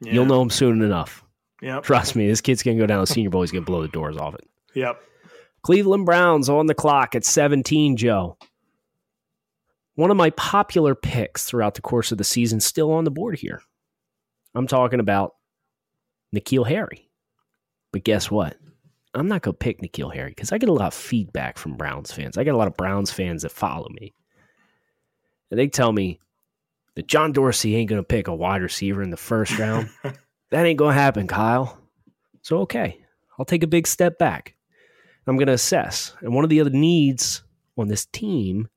Yeah. 0.00 0.12
You'll 0.12 0.26
know 0.26 0.40
him 0.40 0.50
soon 0.50 0.80
enough. 0.80 1.24
Yep. 1.60 1.82
Trust 1.82 2.14
me, 2.14 2.28
this 2.28 2.40
kid's 2.40 2.62
gonna 2.62 2.78
go 2.78 2.86
down 2.86 3.00
the 3.00 3.08
Senior 3.08 3.30
Bowl. 3.30 3.40
He's 3.40 3.50
gonna 3.50 3.64
blow 3.64 3.82
the 3.82 3.88
doors 3.88 4.16
off 4.16 4.36
it. 4.36 4.48
Yep. 4.74 5.02
Cleveland 5.68 6.06
Browns 6.06 6.48
on 6.48 6.64
the 6.64 6.74
clock 6.74 7.14
at 7.14 7.26
17, 7.26 7.98
Joe. 7.98 8.38
One 9.96 10.10
of 10.10 10.16
my 10.16 10.30
popular 10.30 10.94
picks 10.94 11.44
throughout 11.44 11.74
the 11.74 11.82
course 11.82 12.10
of 12.10 12.16
the 12.16 12.24
season, 12.24 12.58
still 12.58 12.90
on 12.90 13.04
the 13.04 13.10
board 13.10 13.38
here. 13.38 13.60
I'm 14.54 14.66
talking 14.66 14.98
about 14.98 15.34
N'Keal 16.34 16.66
Harry. 16.66 17.10
But 17.92 18.02
guess 18.02 18.30
what? 18.30 18.56
I'm 19.12 19.28
not 19.28 19.42
going 19.42 19.56
to 19.56 19.58
pick 19.58 19.82
N'Keal 19.82 20.14
Harry 20.14 20.30
because 20.30 20.52
I 20.52 20.56
get 20.56 20.70
a 20.70 20.72
lot 20.72 20.86
of 20.86 20.94
feedback 20.94 21.58
from 21.58 21.76
Browns 21.76 22.10
fans. 22.12 22.38
I 22.38 22.44
get 22.44 22.54
a 22.54 22.56
lot 22.58 22.68
of 22.68 22.78
Browns 22.78 23.10
fans 23.10 23.42
that 23.42 23.52
follow 23.52 23.90
me. 23.90 24.14
and 25.50 25.60
they 25.60 25.68
tell 25.68 25.92
me 25.92 26.18
that 26.94 27.08
John 27.08 27.32
Dorsey 27.32 27.76
ain't 27.76 27.90
going 27.90 28.00
to 28.00 28.06
pick 28.08 28.26
a 28.26 28.34
wide 28.34 28.62
receiver 28.62 29.02
in 29.02 29.10
the 29.10 29.18
first 29.18 29.58
round, 29.58 29.90
that 30.02 30.64
ain't 30.64 30.78
going 30.78 30.94
to 30.96 31.02
happen, 31.02 31.26
Kyle. 31.26 31.78
So, 32.40 32.60
okay, 32.60 33.04
I'll 33.38 33.44
take 33.44 33.64
a 33.64 33.66
big 33.66 33.86
step 33.86 34.16
back. 34.16 34.54
I'm 35.30 35.36
going 35.36 35.48
to 35.48 35.52
assess. 35.54 36.14
And 36.20 36.34
one 36.34 36.44
of 36.44 36.50
the 36.50 36.60
other 36.60 36.70
needs 36.70 37.42
on 37.76 37.88
this 37.88 38.06
team 38.06 38.68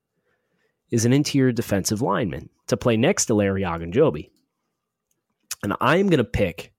is 0.90 1.04
an 1.04 1.12
interior 1.12 1.52
defensive 1.52 2.02
lineman 2.02 2.48
to 2.68 2.76
play 2.76 2.96
next 2.96 3.26
to 3.26 3.34
Larry 3.34 3.62
Ogunjobi. 3.62 4.30
And 5.62 5.74
I'm 5.80 6.08
going 6.08 6.18
to 6.18 6.24
pick 6.24 6.72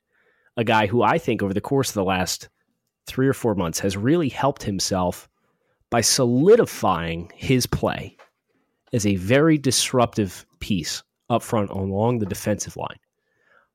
a 0.58 0.64
guy 0.64 0.88
who 0.88 1.02
I 1.02 1.18
think 1.18 1.42
over 1.42 1.54
the 1.54 1.62
course 1.62 1.90
of 1.90 1.96
the 1.96 2.04
last 2.04 2.50
three 3.08 3.28
or 3.28 3.34
four 3.34 3.56
months 3.56 3.80
has 3.80 3.98
really 3.98 4.30
helped 4.30 4.64
himself 4.64 5.28
by 5.90 6.02
solidifying 6.02 7.32
his 7.36 7.66
play 7.66 8.18
as 8.94 9.06
a 9.06 9.16
very 9.16 9.58
disruptive 9.58 10.46
piece 10.60 11.04
up 11.30 11.42
front 11.42 11.70
along 11.72 12.20
the 12.20 12.26
defensive 12.26 12.78
line. 12.78 13.00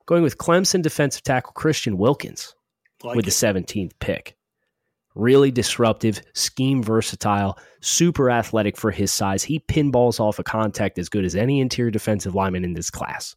Going 0.06 0.22
with 0.22 0.38
Clemson 0.38 0.82
defensive 0.82 1.22
tackle 1.22 1.52
Christian 1.52 1.98
Wilkins 1.98 2.54
Like 3.02 3.16
with 3.16 3.26
it. 3.26 3.30
the 3.30 3.46
17th 3.46 3.92
pick. 3.98 4.36
Really 5.18 5.50
disruptive, 5.50 6.22
scheme 6.32 6.80
versatile, 6.80 7.58
super 7.80 8.30
athletic 8.30 8.76
for 8.76 8.92
his 8.92 9.12
size. 9.12 9.42
He 9.42 9.58
pinballs 9.58 10.20
off 10.20 10.38
a 10.38 10.44
contact 10.44 10.96
as 10.96 11.08
good 11.08 11.24
as 11.24 11.34
any 11.34 11.60
interior 11.60 11.90
defensive 11.90 12.36
lineman 12.36 12.64
in 12.64 12.74
this 12.74 12.88
class. 12.88 13.34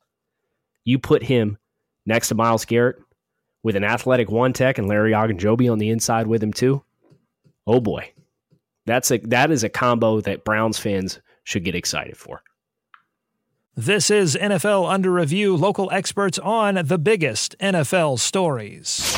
You 0.83 0.99
put 0.99 1.23
him 1.23 1.57
next 2.05 2.27
to 2.27 2.35
Myles 2.35 2.65
Garrett 2.65 2.97
with 3.63 3.75
an 3.75 3.83
athletic 3.83 4.29
one 4.29 4.53
tech 4.53 4.77
and 4.77 4.87
Larry 4.87 5.13
Ogunjobi 5.13 5.71
on 5.71 5.79
the 5.79 5.89
inside 5.89 6.27
with 6.27 6.43
him 6.43 6.53
too. 6.53 6.83
Oh 7.65 7.79
boy. 7.79 8.11
That's 8.85 9.09
a 9.09 9.17
that 9.17 9.49
is 9.49 9.63
a 9.63 9.69
combo 9.69 10.21
that 10.21 10.45
Browns 10.45 10.77
fans 10.77 11.19
should 11.45 11.63
get 11.63 11.73
excited 11.73 12.15
for. 12.15 12.43
This 13.75 14.11
is 14.11 14.35
NFL 14.35 14.87
Under 14.87 15.11
Review, 15.11 15.57
local 15.57 15.89
experts 15.91 16.37
on 16.37 16.75
the 16.85 16.99
biggest 16.99 17.55
NFL 17.59 18.19
stories. 18.19 19.17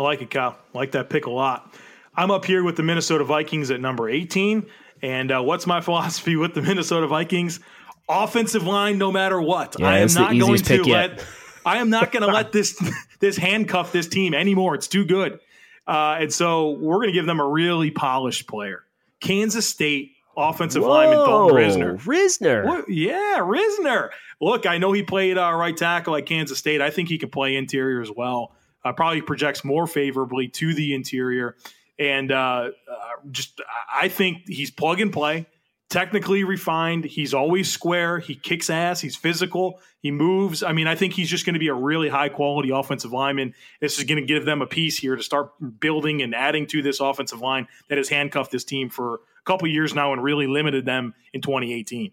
I 0.00 0.02
like 0.02 0.22
it, 0.22 0.30
Kyle. 0.30 0.56
I 0.74 0.78
like 0.78 0.92
that 0.92 1.10
pick 1.10 1.26
a 1.26 1.30
lot. 1.30 1.74
I'm 2.14 2.30
up 2.30 2.46
here 2.46 2.64
with 2.64 2.76
the 2.76 2.82
Minnesota 2.82 3.22
Vikings 3.22 3.70
at 3.70 3.82
number 3.82 4.08
18. 4.08 4.66
And 5.02 5.30
uh, 5.30 5.42
what's 5.42 5.66
my 5.66 5.80
philosophy 5.82 6.36
with 6.36 6.54
the 6.54 6.62
Minnesota 6.62 7.06
Vikings? 7.06 7.60
Offensive 8.08 8.66
line, 8.66 8.96
no 8.96 9.12
matter 9.12 9.38
what. 9.38 9.76
Yeah, 9.78 9.88
I 9.88 9.98
am 9.98 10.08
not 10.14 10.38
going 10.38 10.56
to 10.56 10.76
yet. 10.76 10.86
let. 11.18 11.26
I 11.66 11.78
am 11.78 11.90
not 11.90 12.12
going 12.12 12.22
to 12.22 12.32
let 12.32 12.50
this 12.50 12.80
this 13.20 13.36
handcuff 13.36 13.92
this 13.92 14.08
team 14.08 14.32
anymore. 14.32 14.74
It's 14.74 14.88
too 14.88 15.04
good. 15.04 15.38
Uh, 15.86 16.16
and 16.20 16.32
so 16.32 16.70
we're 16.70 16.96
going 16.96 17.08
to 17.08 17.12
give 17.12 17.26
them 17.26 17.38
a 17.38 17.46
really 17.46 17.90
polished 17.90 18.48
player. 18.48 18.84
Kansas 19.20 19.68
State 19.68 20.12
offensive 20.34 20.82
lineman 20.82 21.18
Dalton 21.18 21.56
Risner. 21.56 22.00
Risner. 22.00 22.64
What? 22.64 22.88
Yeah, 22.88 23.40
Risner. 23.40 24.08
Look, 24.40 24.64
I 24.64 24.78
know 24.78 24.92
he 24.92 25.02
played 25.02 25.36
uh, 25.36 25.52
right 25.52 25.76
tackle 25.76 26.16
at 26.16 26.24
Kansas 26.24 26.58
State. 26.58 26.80
I 26.80 26.88
think 26.88 27.10
he 27.10 27.18
can 27.18 27.28
play 27.28 27.54
interior 27.54 28.00
as 28.00 28.10
well. 28.10 28.54
Uh, 28.84 28.92
probably 28.92 29.20
projects 29.20 29.64
more 29.64 29.86
favorably 29.86 30.48
to 30.48 30.74
the 30.74 30.94
interior. 30.94 31.56
And 31.98 32.32
uh, 32.32 32.70
uh, 32.90 32.96
just, 33.30 33.60
I 33.94 34.08
think 34.08 34.48
he's 34.48 34.70
plug 34.70 35.00
and 35.00 35.12
play, 35.12 35.46
technically 35.90 36.44
refined. 36.44 37.04
He's 37.04 37.34
always 37.34 37.70
square. 37.70 38.18
He 38.18 38.34
kicks 38.34 38.70
ass. 38.70 39.00
He's 39.00 39.16
physical. 39.16 39.80
He 40.00 40.10
moves. 40.10 40.62
I 40.62 40.72
mean, 40.72 40.86
I 40.86 40.94
think 40.94 41.12
he's 41.12 41.28
just 41.28 41.44
going 41.44 41.54
to 41.54 41.60
be 41.60 41.68
a 41.68 41.74
really 41.74 42.08
high 42.08 42.30
quality 42.30 42.70
offensive 42.70 43.12
lineman. 43.12 43.54
This 43.80 43.98
is 43.98 44.04
going 44.04 44.18
to 44.20 44.26
give 44.26 44.46
them 44.46 44.62
a 44.62 44.66
piece 44.66 44.96
here 44.98 45.14
to 45.14 45.22
start 45.22 45.52
building 45.78 46.22
and 46.22 46.34
adding 46.34 46.66
to 46.68 46.80
this 46.80 47.00
offensive 47.00 47.40
line 47.40 47.68
that 47.90 47.98
has 47.98 48.08
handcuffed 48.08 48.50
this 48.50 48.64
team 48.64 48.88
for 48.88 49.16
a 49.16 49.18
couple 49.44 49.68
years 49.68 49.94
now 49.94 50.14
and 50.14 50.22
really 50.22 50.46
limited 50.46 50.86
them 50.86 51.14
in 51.34 51.42
2018. 51.42 52.12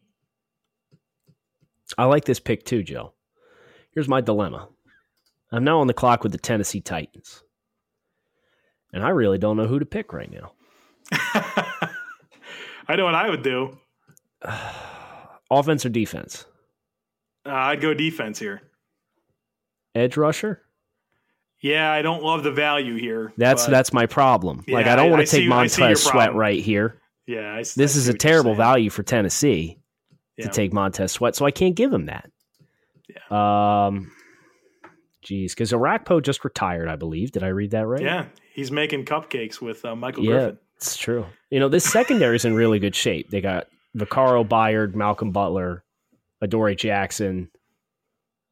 I 1.98 2.06
like 2.06 2.26
this 2.26 2.42
pick 2.42 2.66
too, 2.66 2.84
Joe. 2.84 3.14
Here's 3.92 4.10
my 4.10 4.20
dilemma. 4.20 4.68
I'm 5.52 5.64
now 5.64 5.80
on 5.80 5.88
the 5.88 5.94
clock 5.94 6.24
with 6.24 6.32
the 6.32 6.38
Tennessee 6.38 6.82
Titans. 6.82 7.44
And 8.94 9.04
I 9.04 9.10
really 9.10 9.38
don't 9.38 9.58
know 9.58 9.68
who 9.68 9.80
to 9.80 9.86
pick 9.86 10.14
right 10.14 10.32
now. 10.32 10.52
I 12.90 12.96
know 12.96 13.06
what 13.06 13.16
I 13.16 13.30
would 13.30 13.44
do. 13.44 13.78
Offense 15.52 15.86
or 15.86 15.90
defense? 15.90 16.46
Uh, 17.46 17.52
I'd 17.54 17.82
go 17.82 17.94
defense 17.94 18.40
here. 18.40 18.62
Edge 19.96 20.18
rusher? 20.18 20.62
Yeah, 21.62 21.92
I 21.92 22.02
don't 22.02 22.22
love 22.22 22.44
the 22.44 22.52
value 22.52 22.98
here. 22.98 23.34
That's 23.38 23.66
that's 23.66 23.92
my 23.92 24.06
problem. 24.06 24.64
like 24.68 24.86
I 24.86 24.96
don't 24.96 25.10
want 25.10 25.26
to 25.26 25.32
take 25.32 25.48
see- 25.48 25.52
I 25.52 25.68
see 25.68 25.82
your 25.82 25.88
Montez 25.90 26.04
Sweat 26.04 26.36
right 26.36 26.62
here. 26.62 27.02
yeah. 27.26 27.54
I, 27.54 27.58
This 27.60 27.78
I 27.96 28.00
is 28.00 28.08
a 28.10 28.14
terrible 28.14 28.54
value 28.54 28.90
for 28.92 29.02
Tennessee 29.04 29.80
Yeah. 30.38 30.46
to 30.46 30.52
take 30.52 30.72
Montez 30.72 31.14
Sweat, 31.14 31.36
so 31.36 31.46
I 31.46 31.52
can't 31.52 31.74
give 31.76 31.92
him 31.92 32.08
that. 32.08 32.30
Um, 33.36 34.12
geez, 35.22 35.54
because 35.54 35.72
Orakpo 35.72 36.22
just 36.22 36.44
retired, 36.44 36.88
I 36.88 36.96
believe. 36.96 37.32
Did 37.32 37.44
I 37.44 37.48
read 37.48 37.72
that 37.72 37.86
right? 37.86 38.02
Yeah, 38.02 38.26
he's 38.54 38.72
making 38.72 39.06
cupcakes 39.06 39.62
with 39.62 39.84
uh, 39.86 39.96
Michael 39.96 40.24
yeah, 40.24 40.32
Griffin. 40.32 40.58
it's 40.76 40.98
true. 40.98 41.26
You 41.50 41.60
know, 41.60 41.70
this 41.70 41.86
secondary 41.86 42.36
is 42.36 42.46
in 42.46 42.54
really 42.54 42.80
good 42.80 42.96
shape. 42.96 43.30
They 43.30 43.42
got 43.42 43.68
Vaccaro, 43.98 44.48
Byard, 44.48 44.96
Malcolm 44.96 45.32
Butler, 45.32 45.84
Adoree' 46.42 46.76
Jackson. 46.76 47.50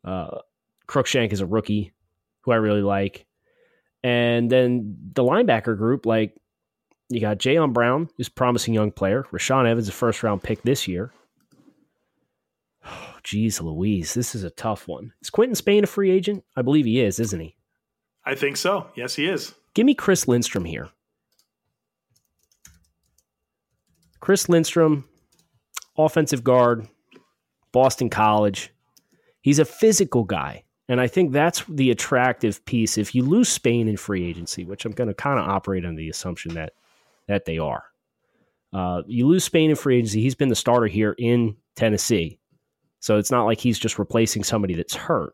Uh, 0.04 0.40
Cruikshank 0.88 1.34
is 1.34 1.42
a 1.42 1.46
rookie 1.46 1.94
who 2.42 2.52
I 2.52 2.58
really 2.58 2.82
like. 2.82 3.26
And 4.04 4.52
then 4.52 4.98
the 5.14 5.24
linebacker 5.24 5.76
group, 5.78 6.06
like 6.06 6.36
you 7.10 7.20
got 7.20 7.40
Jayon 7.40 7.74
Brown, 7.74 8.10
who's 8.18 8.28
a 8.28 8.32
promising 8.32 8.74
young 8.74 8.92
player. 8.92 9.26
Rashaan 9.32 9.68
Evans, 9.68 9.90
a 9.90 9.92
first 9.92 10.22
round 10.22 10.44
pick 10.44 10.62
this 10.62 10.88
year. 10.88 11.12
Geez, 13.26 13.60
Louise, 13.60 14.14
this 14.14 14.36
is 14.36 14.44
a 14.44 14.52
tough 14.52 14.88
one. 14.88 15.12
Is 15.20 15.32
Quinton 15.32 15.56
Spain 15.56 15.84
a 15.84 15.88
free 15.88 16.12
agent? 16.12 16.44
I 16.56 16.62
believe 16.62 16.86
he 16.86 17.02
is, 17.02 17.20
isn't 17.20 17.40
he? 17.40 17.56
I 18.24 18.36
think 18.36 18.56
so. 18.56 18.88
Yes, 18.96 19.16
he 19.16 19.28
is. 19.28 19.56
Give 19.74 19.86
me 19.86 19.96
Chris 19.96 20.28
Lindstrom 20.28 20.64
here. 20.64 20.90
Chris 24.20 24.48
Lindstrom, 24.48 25.10
offensive 25.98 26.44
guard, 26.44 26.88
Boston 27.72 28.12
College. 28.12 28.72
He's 29.42 29.60
a 29.60 29.66
physical 29.66 30.24
guy. 30.24 30.64
And 30.88 31.02
I 31.02 31.08
think 31.08 31.32
that's 31.32 31.64
the 31.68 31.90
attractive 31.90 32.64
piece. 32.66 32.96
If 32.96 33.16
you 33.16 33.24
lose 33.24 33.50
Spain 33.50 33.88
in 33.88 33.98
free 33.98 34.24
agency, 34.30 34.66
which 34.66 34.86
I'm 34.86 34.92
going 34.92 35.08
to 35.08 35.16
kind 35.16 35.40
of 35.40 35.50
operate 35.50 35.84
on 35.84 35.96
the 35.96 36.10
assumption 36.10 36.54
that 36.54 36.74
that 37.28 37.46
they 37.46 37.58
are, 37.58 37.86
uh, 38.72 39.02
you 39.08 39.26
lose 39.26 39.44
Spain 39.44 39.72
in 39.72 39.76
free 39.76 39.98
agency. 39.98 40.22
He's 40.22 40.36
been 40.36 40.50
the 40.50 40.56
starter 40.56 40.86
here 40.86 41.16
in 41.18 41.56
Tennessee, 41.76 42.40
so 43.06 43.18
it's 43.18 43.30
not 43.30 43.46
like 43.46 43.60
he's 43.60 43.78
just 43.78 44.00
replacing 44.00 44.44
somebody 44.44 44.74
that's 44.74 44.96
hurt. 44.96 45.34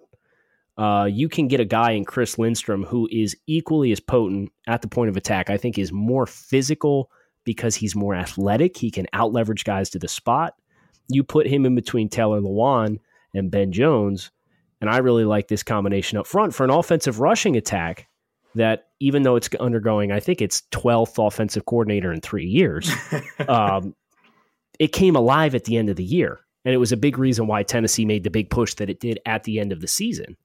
Uh, 0.77 1.07
you 1.09 1.29
can 1.29 1.47
get 1.47 1.61
a 1.61 1.65
guy 1.65 1.91
in 1.91 2.03
Chris 2.03 2.37
Lindstrom 2.37 2.83
who 2.83 3.07
is 3.09 3.33
equally 3.47 3.93
as 3.93 4.01
potent 4.01 4.51
at 4.67 4.81
the 4.81 4.89
point 4.89 5.07
of 5.07 5.15
attack. 5.15 5.49
I 5.49 5.55
think 5.55 5.77
is 5.77 5.93
more 5.93 6.25
physical 6.25 7.09
because 7.45 7.73
he's 7.73 7.95
more 7.95 8.13
athletic. 8.13 8.75
He 8.75 8.91
can 8.91 9.07
out 9.13 9.31
leverage 9.31 9.63
guys 9.63 9.89
to 9.91 9.99
the 9.99 10.09
spot. 10.09 10.55
You 11.07 11.23
put 11.23 11.47
him 11.47 11.65
in 11.65 11.73
between 11.73 12.09
Taylor 12.09 12.41
Lewan 12.41 12.99
and 13.33 13.49
Ben 13.49 13.71
Jones, 13.71 14.31
and 14.81 14.89
I 14.89 14.97
really 14.97 15.23
like 15.23 15.47
this 15.47 15.63
combination 15.63 16.17
up 16.17 16.27
front 16.27 16.53
for 16.53 16.65
an 16.65 16.71
offensive 16.71 17.21
rushing 17.21 17.55
attack. 17.55 18.09
That 18.55 18.87
even 18.99 19.23
though 19.23 19.37
it's 19.37 19.47
undergoing, 19.61 20.11
I 20.11 20.19
think 20.19 20.41
it's 20.41 20.63
12th 20.71 21.25
offensive 21.25 21.65
coordinator 21.65 22.11
in 22.11 22.19
three 22.19 22.47
years. 22.47 22.91
um, 23.47 23.95
it 24.77 24.91
came 24.91 25.15
alive 25.15 25.55
at 25.55 25.63
the 25.63 25.77
end 25.77 25.87
of 25.87 25.95
the 25.95 26.03
year. 26.03 26.41
And 26.63 26.73
it 26.73 26.77
was 26.77 26.91
a 26.91 26.97
big 26.97 27.17
reason 27.17 27.47
why 27.47 27.63
Tennessee 27.63 28.05
made 28.05 28.23
the 28.23 28.29
big 28.29 28.49
push 28.49 28.75
that 28.75 28.89
it 28.89 28.99
did 28.99 29.19
at 29.25 29.43
the 29.43 29.59
end 29.59 29.71
of 29.71 29.81
the 29.81 29.87
season. 29.87 30.37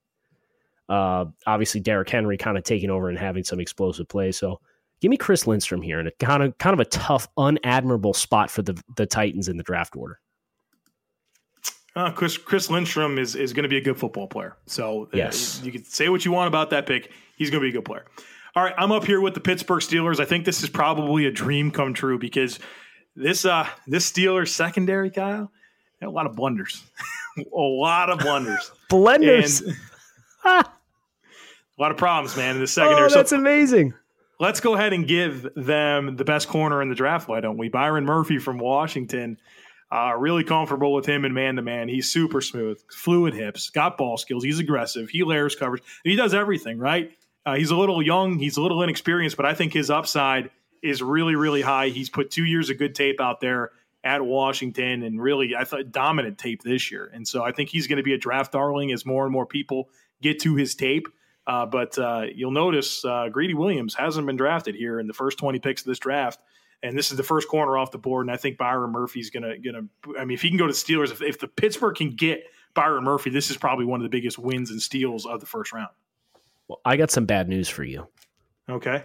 Uh, 0.89 1.27
obviously, 1.47 1.81
Derrick 1.81 2.09
Henry 2.09 2.37
kind 2.39 2.57
of 2.57 2.65
taking 2.65 2.91
over 2.91 3.09
and 3.09 3.19
having 3.19 3.45
some 3.45 3.61
explosive 3.61 4.09
plays. 4.09 4.39
So 4.39 4.61
give 5.01 5.11
me 5.11 5.17
Chris 5.17 5.47
Lindstrom 5.47 5.83
here 5.83 6.01
in 6.01 6.07
a 6.07 6.13
kind 6.13 6.43
of 6.43 6.57
kind 6.59 6.75
of 6.75 6.81
a 6.81 6.85
tough, 6.85 7.29
unadmirable 7.37 8.15
spot 8.15 8.51
for 8.51 8.63
the 8.63 8.81
the 8.97 9.07
Titans 9.07 9.49
in 9.49 9.57
the 9.57 9.63
draft 9.63 9.97
order. 9.97 10.21
Uh, 11.97 12.11
Chris 12.13 12.37
Chris 12.37 12.71
Lindstrom 12.71 13.19
is 13.19 13.35
is 13.35 13.53
going 13.53 13.65
to 13.65 13.69
be 13.69 13.79
a 13.79 13.81
good 13.81 13.99
football 13.99 14.27
player. 14.29 14.57
So 14.67 15.05
uh, 15.05 15.09
yes. 15.17 15.61
you 15.65 15.73
can 15.73 15.85
say 15.85 16.09
what 16.09 16.25
you 16.25 16.33
want 16.33 16.49
about 16.49 16.71
that 16.71 16.87
pick. 16.87 17.11
He's 17.37 17.51
going 17.51 17.63
to 17.63 17.65
be 17.65 17.71
a 17.71 17.73
good 17.73 17.85
player. 17.85 18.05
All 18.55 18.63
right, 18.63 18.75
I'm 18.79 18.93
up 18.93 19.05
here 19.05 19.21
with 19.21 19.35
the 19.35 19.41
Pittsburgh 19.41 19.83
Steelers. 19.83 20.19
I 20.19 20.25
think 20.25 20.47
this 20.47 20.63
is 20.63 20.71
probably 20.71 21.27
a 21.27 21.31
dream 21.31 21.71
come 21.71 21.95
true 21.95 22.19
because 22.19 22.59
this 23.15 23.45
uh 23.45 23.67
this 23.87 24.11
Steelers 24.11 24.49
secondary, 24.49 25.11
Kyle, 25.11 25.51
a 26.03 26.09
lot 26.11 26.27
of 26.27 26.37
blunders, 26.37 26.85
a 27.39 27.59
lot 27.59 28.11
of 28.11 28.19
blunders, 28.19 28.71
blunders, 28.89 29.63
a 30.45 30.65
lot 31.79 31.91
of 31.91 31.97
problems, 31.97 32.37
man. 32.37 32.57
In 32.57 32.61
the 32.61 32.67
secondary, 32.67 33.07
oh, 33.07 33.15
that's 33.15 33.31
so, 33.31 33.37
amazing. 33.37 33.95
Let's 34.39 34.61
go 34.61 34.75
ahead 34.75 34.93
and 34.93 35.09
give 35.09 35.49
them 35.57 36.17
the 36.17 36.25
best 36.25 36.49
corner 36.49 36.83
in 36.83 36.91
the 36.91 36.95
draft. 36.95 37.27
Why 37.29 37.41
don't 37.41 37.57
we? 37.57 37.69
Byron 37.69 38.05
Murphy 38.05 38.39
from 38.39 38.59
Washington. 38.59 39.39
Uh, 39.91 40.15
really 40.19 40.43
comfortable 40.43 40.93
with 40.93 41.07
him 41.07 41.25
in 41.25 41.33
man 41.33 41.57
to 41.57 41.63
man. 41.63 41.89
He's 41.89 42.11
super 42.11 42.41
smooth, 42.41 42.79
fluid 42.91 43.35
hips, 43.35 43.71
got 43.71 43.97
ball 43.97 44.17
skills. 44.17 44.43
He's 44.43 44.59
aggressive. 44.59 45.09
He 45.09 45.23
layers 45.23 45.55
coverage. 45.55 45.83
He 46.03 46.17
does 46.17 46.35
everything 46.35 46.79
right. 46.79 47.13
Uh, 47.47 47.55
he's 47.55 47.71
a 47.71 47.77
little 47.77 48.03
young. 48.03 48.39
He's 48.39 48.57
a 48.57 48.61
little 48.61 48.83
inexperienced, 48.83 49.37
but 49.37 49.47
I 49.47 49.55
think 49.55 49.73
his 49.73 49.89
upside 49.89 50.51
is 50.83 51.03
really, 51.03 51.37
really 51.37 51.63
high. 51.63 51.89
He's 51.89 52.11
put 52.11 52.33
two 52.33 52.45
years 52.45 52.69
of 52.69 52.79
good 52.79 52.97
tape 52.97 53.21
out 53.21 53.41
there 53.41 53.71
at 54.07 54.25
Washington, 54.25 55.03
and 55.03 55.21
really, 55.21 55.55
I 55.55 55.65
thought 55.65 55.91
dominant 55.91 56.39
tape 56.39 56.63
this 56.63 56.91
year. 56.91 57.11
And 57.13 57.27
so 57.27 57.43
I 57.43 57.53
think 57.53 57.69
he's 57.69 57.87
going 57.87 57.99
to 57.99 58.03
be 58.03 58.15
a 58.15 58.19
draft 58.19 58.53
darling 58.53 58.93
as 58.93 59.05
more 59.05 59.25
and 59.25 59.33
more 59.33 59.47
people 59.47 59.91
get 60.23 60.41
to 60.41 60.55
his 60.55 60.75
tape. 60.75 61.09
Uh, 61.47 61.67
but 61.67 61.99
uh, 61.99 62.25
you'll 62.35 62.51
notice 62.51 63.05
uh, 63.05 63.29
Greedy 63.29 63.55
Williams 63.55 63.95
hasn't 63.95 64.27
been 64.27 64.37
drafted 64.37 64.75
here 64.75 64.99
in 64.99 65.07
the 65.07 65.13
first 65.13 65.39
20 65.39 65.59
picks 65.61 65.83
of 65.83 65.87
this 65.87 65.99
draft 65.99 66.41
and 66.83 66.97
this 66.97 67.11
is 67.11 67.17
the 67.17 67.23
first 67.23 67.49
corner 67.49 67.77
off 67.77 67.91
the 67.91 67.99
board. 67.99 68.27
And 68.27 68.33
I 68.33 68.37
think 68.37 68.59
Byron 68.59 68.93
Murphy's 68.93 69.31
gonna 69.31 69.59
gonna. 69.59 69.83
I 70.19 70.25
mean, 70.25 70.35
if 70.35 70.43
he 70.43 70.49
can 70.49 70.59
go 70.59 70.67
to 70.67 70.73
Steelers, 70.73 71.11
if, 71.11 71.23
if 71.23 71.39
the 71.39 71.49
Pittsburgh 71.49 71.97
can 71.97 72.15
get 72.15 72.45
Byron 72.75 73.05
Murphy, 73.05 73.31
this 73.31 73.51
is 73.51 73.57
probably 73.57 73.85
one 73.85 74.01
of 74.01 74.05
the 74.05 74.09
biggest 74.09 74.39
wins 74.39 74.71
and 74.71 74.81
steals 74.81 75.27
of 75.27 75.41
the 75.41 75.47
first 75.47 75.73
round. 75.73 75.91
Well, 76.69 76.81
I 76.85 76.97
got 76.97 77.11
some 77.11 77.27
bad 77.27 77.49
news 77.49 77.69
for 77.69 77.85
you. 77.85 78.07
Okay. 78.69 79.05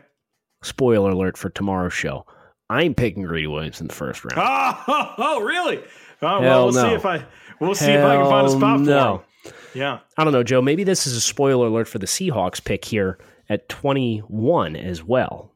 Spoiler 0.63 1.11
alert 1.11 1.37
for 1.37 1.49
tomorrow's 1.49 1.93
show. 1.93 2.25
I'm 2.71 2.95
picking 2.95 3.23
Greedy 3.23 3.47
Williams 3.47 3.81
in 3.81 3.88
the 3.88 3.93
first 3.93 4.23
round. 4.23 4.38
Oh, 4.38 4.84
oh, 4.88 5.13
oh 5.17 5.41
really? 5.41 5.84
Oh, 6.21 6.41
well, 6.41 6.65
we'll 6.65 6.73
no. 6.73 6.89
see 6.89 6.93
if 6.93 7.05
I 7.05 7.25
we'll 7.60 7.75
see 7.75 7.91
Hell 7.91 7.99
if 7.99 8.05
I 8.05 8.15
can 8.15 8.29
find 8.29 8.47
a 8.47 8.51
spot 8.51 8.86
for 8.86 9.15
him. 9.15 9.53
Yeah. 9.73 9.99
I 10.17 10.23
don't 10.23 10.34
know, 10.34 10.43
Joe. 10.43 10.62
Maybe 10.62 10.84
this 10.84 11.05
is 11.05 11.15
a 11.15 11.21
spoiler 11.21 11.67
alert 11.67 11.88
for 11.88 11.99
the 11.99 12.05
Seahawks 12.05 12.63
pick 12.63 12.86
here 12.86 13.17
at 13.49 13.67
21 13.67 14.75
as 14.75 15.03
well. 15.03 15.51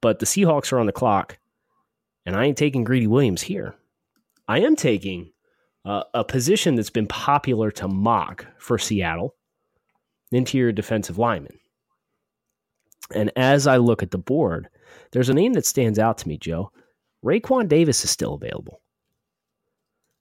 But 0.00 0.18
the 0.18 0.26
Seahawks 0.26 0.72
are 0.72 0.80
on 0.80 0.86
the 0.86 0.92
clock. 0.92 1.38
And 2.26 2.36
I 2.36 2.44
ain't 2.44 2.58
taking 2.58 2.84
Greedy 2.84 3.06
Williams 3.06 3.42
here. 3.42 3.74
I 4.46 4.60
am 4.60 4.76
taking 4.76 5.32
uh, 5.84 6.04
a 6.14 6.24
position 6.24 6.74
that's 6.74 6.90
been 6.90 7.06
popular 7.06 7.70
to 7.72 7.88
mock 7.88 8.46
for 8.58 8.78
Seattle 8.78 9.34
interior 10.32 10.72
defensive 10.72 11.18
lineman. 11.18 11.58
And 13.12 13.32
as 13.36 13.66
I 13.66 13.78
look 13.78 14.02
at 14.02 14.10
the 14.10 14.18
board, 14.18 14.68
there's 15.12 15.28
a 15.28 15.34
name 15.34 15.54
that 15.54 15.66
stands 15.66 15.98
out 15.98 16.18
to 16.18 16.28
me, 16.28 16.38
Joe. 16.38 16.72
Raekwon 17.24 17.68
Davis 17.68 18.04
is 18.04 18.10
still 18.10 18.34
available. 18.34 18.80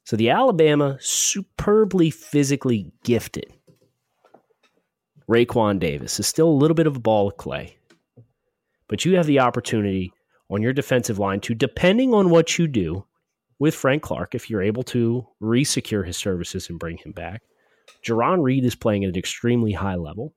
So 0.03 0.15
the 0.15 0.31
Alabama 0.31 0.97
superbly 0.99 2.09
physically 2.09 2.91
gifted 3.03 3.53
Raekwon 5.29 5.77
Davis 5.79 6.19
is 6.19 6.25
still 6.25 6.49
a 6.49 6.59
little 6.59 6.73
bit 6.73 6.87
of 6.87 6.97
a 6.97 6.99
ball 6.99 7.27
of 7.27 7.37
clay. 7.37 7.77
But 8.87 9.05
you 9.05 9.15
have 9.15 9.27
the 9.27 9.39
opportunity 9.39 10.11
on 10.49 10.63
your 10.63 10.73
defensive 10.73 11.19
line 11.19 11.39
to, 11.41 11.53
depending 11.53 12.15
on 12.15 12.31
what 12.31 12.57
you 12.57 12.67
do 12.67 13.05
with 13.59 13.75
Frank 13.75 14.01
Clark, 14.01 14.33
if 14.33 14.49
you're 14.49 14.63
able 14.63 14.81
to 14.83 15.27
resecure 15.39 16.05
his 16.05 16.17
services 16.17 16.69
and 16.69 16.79
bring 16.79 16.97
him 16.97 17.11
back. 17.11 17.43
Jarran 18.03 18.41
Reed 18.41 18.65
is 18.65 18.73
playing 18.73 19.03
at 19.03 19.09
an 19.09 19.17
extremely 19.17 19.73
high 19.73 19.95
level. 19.95 20.33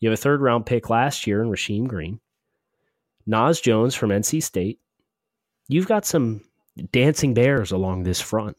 You 0.00 0.10
have 0.10 0.18
a 0.18 0.20
third 0.20 0.40
round 0.40 0.66
pick 0.66 0.90
last 0.90 1.26
year 1.26 1.40
in 1.40 1.48
Rasheem 1.48 1.86
Green. 1.86 2.18
Naz 3.26 3.60
Jones 3.60 3.94
from 3.94 4.10
NC 4.10 4.42
State. 4.42 4.80
You've 5.68 5.88
got 5.88 6.04
some 6.04 6.42
dancing 6.92 7.34
bears 7.34 7.72
along 7.72 8.02
this 8.02 8.20
front. 8.20 8.56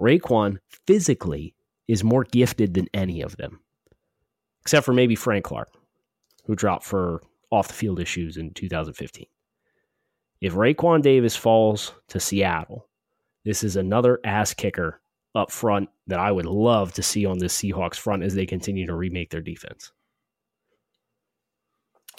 Raekwon 0.00 0.58
physically 0.86 1.54
is 1.88 2.04
more 2.04 2.24
gifted 2.24 2.74
than 2.74 2.88
any 2.94 3.22
of 3.22 3.36
them, 3.36 3.60
except 4.62 4.84
for 4.84 4.92
maybe 4.92 5.14
Frank 5.14 5.44
Clark, 5.44 5.70
who 6.44 6.54
dropped 6.54 6.84
for 6.84 7.22
off 7.50 7.68
the 7.68 7.74
field 7.74 8.00
issues 8.00 8.36
in 8.36 8.50
2015. 8.52 9.26
If 10.40 10.54
Raekwon 10.54 11.02
Davis 11.02 11.36
falls 11.36 11.94
to 12.08 12.20
Seattle, 12.20 12.88
this 13.44 13.62
is 13.62 13.76
another 13.76 14.20
ass 14.24 14.52
kicker 14.54 15.00
up 15.34 15.50
front 15.50 15.88
that 16.06 16.18
I 16.18 16.30
would 16.30 16.46
love 16.46 16.92
to 16.94 17.02
see 17.02 17.26
on 17.26 17.38
this 17.38 17.56
Seahawks 17.56 17.96
front 17.96 18.22
as 18.22 18.34
they 18.34 18.46
continue 18.46 18.86
to 18.86 18.94
remake 18.94 19.30
their 19.30 19.40
defense. 19.40 19.92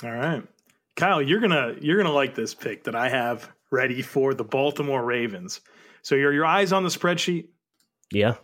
All 0.03 0.11
right. 0.11 0.43
Kyle, 0.95 1.21
you're 1.21 1.41
gonna 1.41 1.75
you're 1.81 1.97
gonna 1.97 2.13
like 2.13 2.35
this 2.35 2.53
pick 2.53 2.85
that 2.85 2.95
I 2.95 3.09
have 3.09 3.51
ready 3.71 4.01
for 4.01 4.33
the 4.33 4.43
Baltimore 4.43 5.03
Ravens. 5.03 5.61
So 6.01 6.15
your 6.15 6.31
your 6.31 6.45
eyes 6.45 6.71
on 6.71 6.83
the 6.83 6.89
spreadsheet? 6.89 7.47
Yeah. 8.11 8.35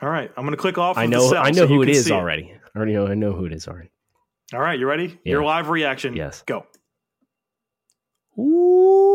All 0.00 0.08
right. 0.08 0.30
I'm 0.36 0.44
gonna 0.44 0.56
click 0.56 0.78
off. 0.78 0.98
I 0.98 1.06
know 1.06 1.34
I 1.34 1.50
know 1.50 1.62
so 1.62 1.66
who 1.68 1.82
it 1.82 1.88
is 1.88 2.10
already. 2.10 2.50
It. 2.50 2.60
I 2.74 2.78
already 2.78 2.94
know 2.94 3.06
I 3.06 3.14
know 3.14 3.32
who 3.32 3.44
it 3.44 3.52
is 3.52 3.68
already. 3.68 3.90
All 4.52 4.60
right, 4.60 4.78
you 4.78 4.86
ready? 4.86 5.18
Yeah. 5.24 5.32
Your 5.32 5.44
live 5.44 5.70
reaction. 5.70 6.14
Yes. 6.14 6.42
Go. 6.42 6.66
Ooh. 8.38 9.14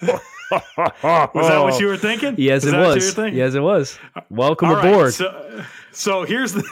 was 0.00 0.20
that 0.50 1.62
what 1.62 1.80
you 1.80 1.86
were 1.88 1.96
thinking? 1.96 2.36
Yes, 2.38 2.64
it 2.64 2.74
was. 2.74 3.16
Yes, 3.18 3.54
it 3.54 3.60
was. 3.60 3.98
Welcome 4.30 4.68
all 4.68 4.78
aboard. 4.78 5.04
Right, 5.06 5.12
so, 5.12 5.64
so 5.92 6.24
here's 6.24 6.52
the 6.52 6.66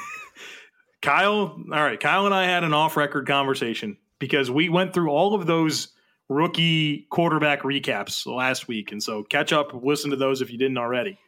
Kyle. 1.02 1.58
All 1.72 1.82
right, 1.82 1.98
Kyle 1.98 2.24
and 2.24 2.34
I 2.34 2.44
had 2.46 2.64
an 2.64 2.72
off-record 2.72 3.26
conversation 3.26 3.98
because 4.22 4.52
we 4.52 4.68
went 4.68 4.94
through 4.94 5.10
all 5.10 5.34
of 5.34 5.46
those 5.46 5.88
rookie 6.28 7.08
quarterback 7.10 7.62
recaps 7.62 8.24
last 8.24 8.68
week, 8.68 8.92
and 8.92 9.02
so 9.02 9.24
catch 9.24 9.52
up, 9.52 9.74
listen 9.74 10.12
to 10.12 10.16
those 10.16 10.40
if 10.40 10.52
you 10.52 10.56
didn't 10.56 10.78
already. 10.78 11.18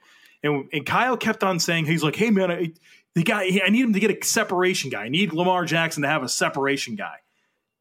And, 0.45 0.69
and 0.73 0.87
Kyle 0.87 1.17
kept 1.17 1.43
on 1.43 1.59
saying 1.59 1.87
he's 1.87 2.05
like, 2.05 2.15
"Hey 2.15 2.31
man, 2.31 2.53
I, 2.53 2.73
the 3.17 3.25
guy 3.25 3.61
I 3.67 3.71
need 3.71 3.81
him 3.81 3.95
to 3.95 3.99
get 3.99 4.13
a 4.13 4.25
separation 4.25 4.91
guy. 4.91 5.03
I 5.03 5.09
need 5.09 5.33
Lamar 5.33 5.65
Jackson 5.65 6.05
to 6.05 6.09
have 6.09 6.23
a 6.23 6.29
separation 6.29 6.95
guy." 6.95 7.17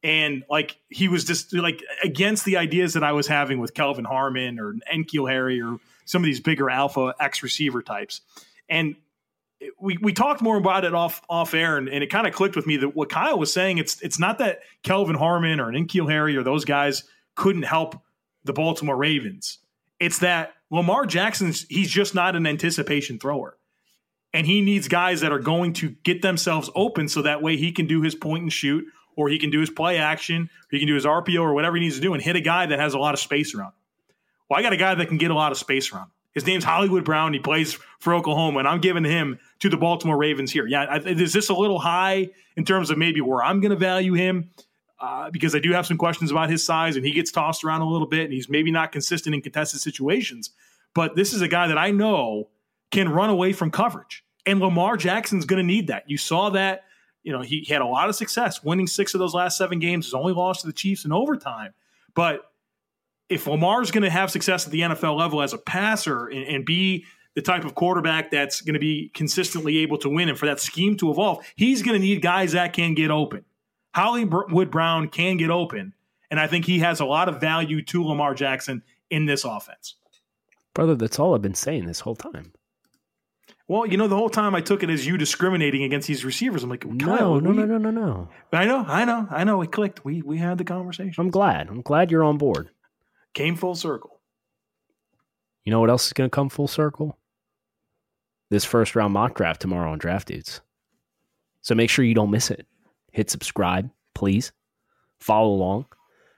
And 0.02 0.42
like 0.50 0.76
he 0.88 1.06
was 1.06 1.24
just 1.24 1.54
like 1.54 1.80
against 2.02 2.44
the 2.44 2.56
ideas 2.56 2.94
that 2.94 3.04
I 3.04 3.12
was 3.12 3.28
having 3.28 3.60
with 3.60 3.72
Kelvin 3.72 4.04
Harmon 4.04 4.58
or 4.58 4.74
N'Keal 4.92 5.30
Harry 5.30 5.62
or 5.62 5.78
some 6.06 6.22
of 6.22 6.26
these 6.26 6.40
bigger 6.40 6.68
alpha 6.68 7.14
X 7.20 7.44
receiver 7.44 7.82
types. 7.82 8.20
And 8.68 8.96
we, 9.80 9.98
we 10.00 10.12
talked 10.12 10.42
more 10.42 10.56
about 10.56 10.84
it 10.84 10.94
off 10.94 11.22
off 11.28 11.54
air, 11.54 11.76
and, 11.76 11.88
and 11.88 12.02
it 12.02 12.10
kind 12.10 12.26
of 12.26 12.34
clicked 12.34 12.56
with 12.56 12.66
me 12.66 12.76
that 12.78 12.94
what 12.94 13.08
Kyle 13.08 13.38
was 13.38 13.52
saying 13.52 13.78
it's 13.78 14.00
it's 14.02 14.18
not 14.18 14.38
that 14.38 14.60
Kelvin 14.82 15.16
Harmon 15.16 15.60
or 15.60 15.70
N'Keal 15.70 16.10
Harry 16.10 16.36
or 16.36 16.42
those 16.42 16.64
guys 16.64 17.04
couldn't 17.34 17.62
help 17.62 18.00
the 18.44 18.52
Baltimore 18.52 18.96
Ravens. 18.96 19.58
It's 20.00 20.18
that 20.20 20.54
Lamar 20.70 21.06
Jackson's 21.06 21.66
he's 21.68 21.90
just 21.90 22.14
not 22.14 22.36
an 22.36 22.46
anticipation 22.46 23.18
thrower. 23.18 23.56
And 24.32 24.48
he 24.48 24.62
needs 24.62 24.88
guys 24.88 25.20
that 25.20 25.30
are 25.30 25.38
going 25.38 25.74
to 25.74 25.90
get 26.02 26.20
themselves 26.20 26.68
open 26.74 27.06
so 27.06 27.22
that 27.22 27.40
way 27.40 27.56
he 27.56 27.70
can 27.70 27.86
do 27.86 28.02
his 28.02 28.16
point 28.16 28.42
and 28.42 28.52
shoot 28.52 28.84
or 29.16 29.28
he 29.28 29.38
can 29.38 29.50
do 29.50 29.60
his 29.60 29.70
play 29.70 29.98
action, 29.98 30.42
or 30.42 30.68
he 30.70 30.78
can 30.78 30.88
do 30.88 30.94
his 30.94 31.04
RPO 31.04 31.40
or 31.40 31.54
whatever 31.54 31.76
he 31.76 31.80
needs 31.80 31.96
to 31.96 32.00
do 32.00 32.14
and 32.14 32.22
hit 32.22 32.36
a 32.36 32.40
guy 32.40 32.66
that 32.66 32.78
has 32.78 32.94
a 32.94 32.98
lot 32.98 33.14
of 33.14 33.20
space 33.20 33.54
around. 33.54 33.72
Well, 34.48 34.58
I 34.58 34.62
got 34.62 34.72
a 34.72 34.76
guy 34.76 34.94
that 34.94 35.08
can 35.08 35.18
get 35.18 35.30
a 35.30 35.34
lot 35.34 35.52
of 35.52 35.58
space 35.58 35.92
around. 35.92 36.10
His 36.34 36.46
name's 36.46 36.64
Hollywood 36.64 37.04
Brown. 37.04 37.32
He 37.32 37.38
plays 37.38 37.78
for 38.00 38.14
Oklahoma, 38.14 38.60
and 38.60 38.68
I'm 38.68 38.80
giving 38.80 39.04
him 39.04 39.38
to 39.60 39.68
the 39.68 39.76
Baltimore 39.76 40.16
Ravens 40.16 40.50
here. 40.52 40.66
Yeah, 40.66 40.98
is 41.04 41.32
this 41.32 41.48
a 41.48 41.54
little 41.54 41.78
high 41.78 42.30
in 42.56 42.64
terms 42.64 42.90
of 42.90 42.98
maybe 42.98 43.20
where 43.20 43.42
I'm 43.42 43.60
going 43.60 43.70
to 43.70 43.76
value 43.76 44.14
him? 44.14 44.50
Uh, 45.00 45.30
because 45.30 45.54
I 45.54 45.58
do 45.58 45.72
have 45.72 45.86
some 45.86 45.98
questions 45.98 46.30
about 46.30 46.50
his 46.50 46.64
size, 46.64 46.96
and 46.96 47.04
he 47.04 47.12
gets 47.12 47.30
tossed 47.30 47.64
around 47.64 47.82
a 47.82 47.88
little 47.88 48.06
bit, 48.06 48.24
and 48.24 48.32
he's 48.32 48.48
maybe 48.48 48.70
not 48.70 48.92
consistent 48.92 49.34
in 49.34 49.42
contested 49.42 49.80
situations. 49.80 50.50
But 50.94 51.14
this 51.14 51.32
is 51.32 51.40
a 51.40 51.48
guy 51.48 51.68
that 51.68 51.78
I 51.78 51.90
know 51.90 52.48
can 52.90 53.08
run 53.08 53.30
away 53.30 53.52
from 53.52 53.70
coverage, 53.70 54.24
and 54.46 54.60
Lamar 54.60 54.96
Jackson's 54.96 55.44
going 55.44 55.58
to 55.58 55.66
need 55.66 55.88
that. 55.88 56.08
You 56.08 56.16
saw 56.16 56.50
that 56.50 56.84
you 57.24 57.32
know, 57.32 57.40
he, 57.40 57.60
he 57.60 57.72
had 57.72 57.82
a 57.82 57.86
lot 57.86 58.08
of 58.08 58.14
success 58.14 58.62
winning 58.62 58.86
six 58.86 59.14
of 59.14 59.18
those 59.18 59.34
last 59.34 59.56
seven 59.56 59.80
games. 59.80 60.06
His 60.06 60.14
only 60.14 60.34
lost 60.34 60.60
to 60.60 60.66
the 60.66 60.72
Chiefs 60.72 61.04
in 61.04 61.12
overtime. 61.12 61.72
But 62.14 62.42
if 63.28 63.46
Lamar's 63.46 63.90
going 63.90 64.02
to 64.02 64.10
have 64.10 64.30
success 64.30 64.66
at 64.66 64.72
the 64.72 64.80
NFL 64.80 65.18
level 65.18 65.42
as 65.42 65.52
a 65.52 65.58
passer 65.58 66.26
and, 66.26 66.46
and 66.46 66.64
be 66.64 67.04
the 67.34 67.42
type 67.42 67.64
of 67.64 67.74
quarterback 67.74 68.30
that's 68.30 68.60
going 68.60 68.74
to 68.74 68.80
be 68.80 69.10
consistently 69.14 69.78
able 69.78 69.98
to 69.98 70.08
win 70.08 70.28
and 70.28 70.38
for 70.38 70.46
that 70.46 70.60
scheme 70.60 70.96
to 70.98 71.10
evolve, 71.10 71.44
he's 71.56 71.82
going 71.82 72.00
to 72.00 72.04
need 72.04 72.22
guys 72.22 72.52
that 72.52 72.72
can 72.72 72.94
get 72.94 73.10
open. 73.10 73.44
Hollywood 73.94 74.70
Brown 74.70 75.08
can 75.08 75.36
get 75.36 75.50
open. 75.50 75.94
And 76.30 76.40
I 76.40 76.46
think 76.46 76.64
he 76.64 76.80
has 76.80 77.00
a 77.00 77.04
lot 77.04 77.28
of 77.28 77.40
value 77.40 77.82
to 77.84 78.04
Lamar 78.04 78.34
Jackson 78.34 78.82
in 79.10 79.26
this 79.26 79.44
offense. 79.44 79.96
Brother, 80.74 80.96
that's 80.96 81.18
all 81.18 81.34
I've 81.34 81.42
been 81.42 81.54
saying 81.54 81.86
this 81.86 82.00
whole 82.00 82.16
time. 82.16 82.52
Well, 83.68 83.86
you 83.86 83.96
know, 83.96 84.08
the 84.08 84.16
whole 84.16 84.28
time 84.28 84.54
I 84.54 84.60
took 84.60 84.82
it 84.82 84.90
as 84.90 85.06
you 85.06 85.16
discriminating 85.16 85.84
against 85.84 86.06
these 86.06 86.24
receivers. 86.24 86.62
I'm 86.62 86.70
like, 86.70 86.80
Kyle, 86.80 87.40
No, 87.40 87.40
no, 87.40 87.52
no, 87.52 87.64
no, 87.64 87.78
no, 87.78 87.90
no. 87.90 88.28
I 88.52 88.66
know, 88.66 88.84
I 88.86 89.04
know, 89.04 89.26
I 89.30 89.44
know. 89.44 89.62
It 89.62 89.72
clicked. 89.72 90.04
We 90.04 90.20
we 90.20 90.36
had 90.36 90.58
the 90.58 90.64
conversation. 90.64 91.14
I'm 91.16 91.30
glad. 91.30 91.68
I'm 91.68 91.80
glad 91.80 92.10
you're 92.10 92.24
on 92.24 92.36
board. 92.36 92.68
Came 93.34 93.56
full 93.56 93.74
circle. 93.74 94.20
You 95.64 95.70
know 95.70 95.80
what 95.80 95.90
else 95.90 96.06
is 96.06 96.12
going 96.12 96.30
to 96.30 96.34
come 96.34 96.48
full 96.48 96.68
circle? 96.68 97.18
This 98.50 98.64
first 98.64 98.94
round 98.94 99.12
mock 99.12 99.34
draft 99.34 99.60
tomorrow 99.60 99.90
on 99.90 99.98
Draft 99.98 100.28
Dudes. 100.28 100.60
So 101.62 101.74
make 101.74 101.90
sure 101.90 102.04
you 102.04 102.14
don't 102.14 102.30
miss 102.30 102.50
it. 102.50 102.66
Hit 103.10 103.30
subscribe, 103.30 103.90
please. 104.14 104.52
Follow 105.18 105.48
along. 105.48 105.86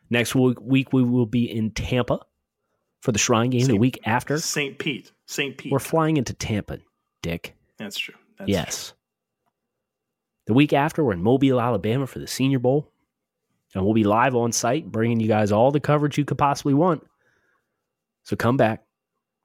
Next 0.09 0.35
week, 0.35 0.61
week 0.61 0.93
we 0.93 1.03
will 1.03 1.27
be 1.27 1.51
in 1.51 1.73
Tampa 1.73 2.21
for 3.01 3.13
the 3.13 3.19
Shrine 3.19 3.51
game. 3.51 3.67
The 3.67 3.77
week 3.77 3.99
after, 4.05 4.39
St. 4.39 4.79
Pete. 4.79 5.13
St. 5.27 5.59
Pete. 5.59 5.73
we're 5.73 5.81
flying 5.81 6.17
into 6.17 6.33
Tampa, 6.33 6.79
Dick. 7.23 7.57
That's 7.77 7.99
true. 7.99 8.15
That's 8.39 8.49
yes. 8.49 8.95
The 10.47 10.55
week 10.55 10.73
after, 10.73 11.03
we're 11.03 11.15
in 11.15 11.23
Mobile, 11.23 11.61
Alabama 11.61 12.07
for 12.07 12.21
the 12.21 12.29
Senior 12.29 12.61
Bowl. 12.61 12.93
And 13.77 13.85
we'll 13.85 13.93
be 13.93 14.05
live 14.05 14.35
on 14.35 14.53
site, 14.53 14.91
bringing 14.91 15.21
you 15.21 15.29
guys 15.29 15.53
all 15.53 15.71
the 15.71 15.79
coverage 15.79 16.17
you 16.17 16.25
could 16.25 16.39
possibly 16.39 16.73
want. 16.73 17.07
So 18.23 18.35
come 18.35 18.57
back, 18.57 18.83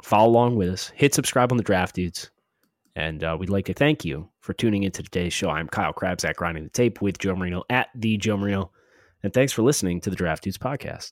follow 0.02 0.30
along 0.30 0.56
with 0.56 0.70
us, 0.70 0.90
hit 0.96 1.14
subscribe 1.14 1.52
on 1.52 1.58
the 1.58 1.64
Draft 1.64 1.96
Dudes. 1.96 2.32
And 2.96 3.26
uh, 3.26 3.36
we'd 3.38 3.50
like 3.50 3.66
to 3.66 3.74
thank 3.74 4.06
you 4.06 4.30
for 4.40 4.54
tuning 4.54 4.84
into 4.84 5.04
today's 5.04 5.34
show. 5.34 5.50
I'm 5.50 5.68
Kyle 5.68 5.92
Crabbs 5.92 6.24
at 6.24 6.38
Grinding 6.38 6.64
the 6.64 6.70
Tape 6.70 7.02
with 7.02 7.18
Joe 7.18 7.36
Marino 7.36 7.64
at 7.70 7.90
the 7.94 8.16
Joe 8.16 8.38
Marino. 8.38 8.72
And 9.22 9.34
thanks 9.34 9.52
for 9.52 9.64
listening 9.64 10.00
to 10.00 10.10
the 10.10 10.16
Draft 10.16 10.44
Dudes 10.44 10.58
podcast. 10.58 11.12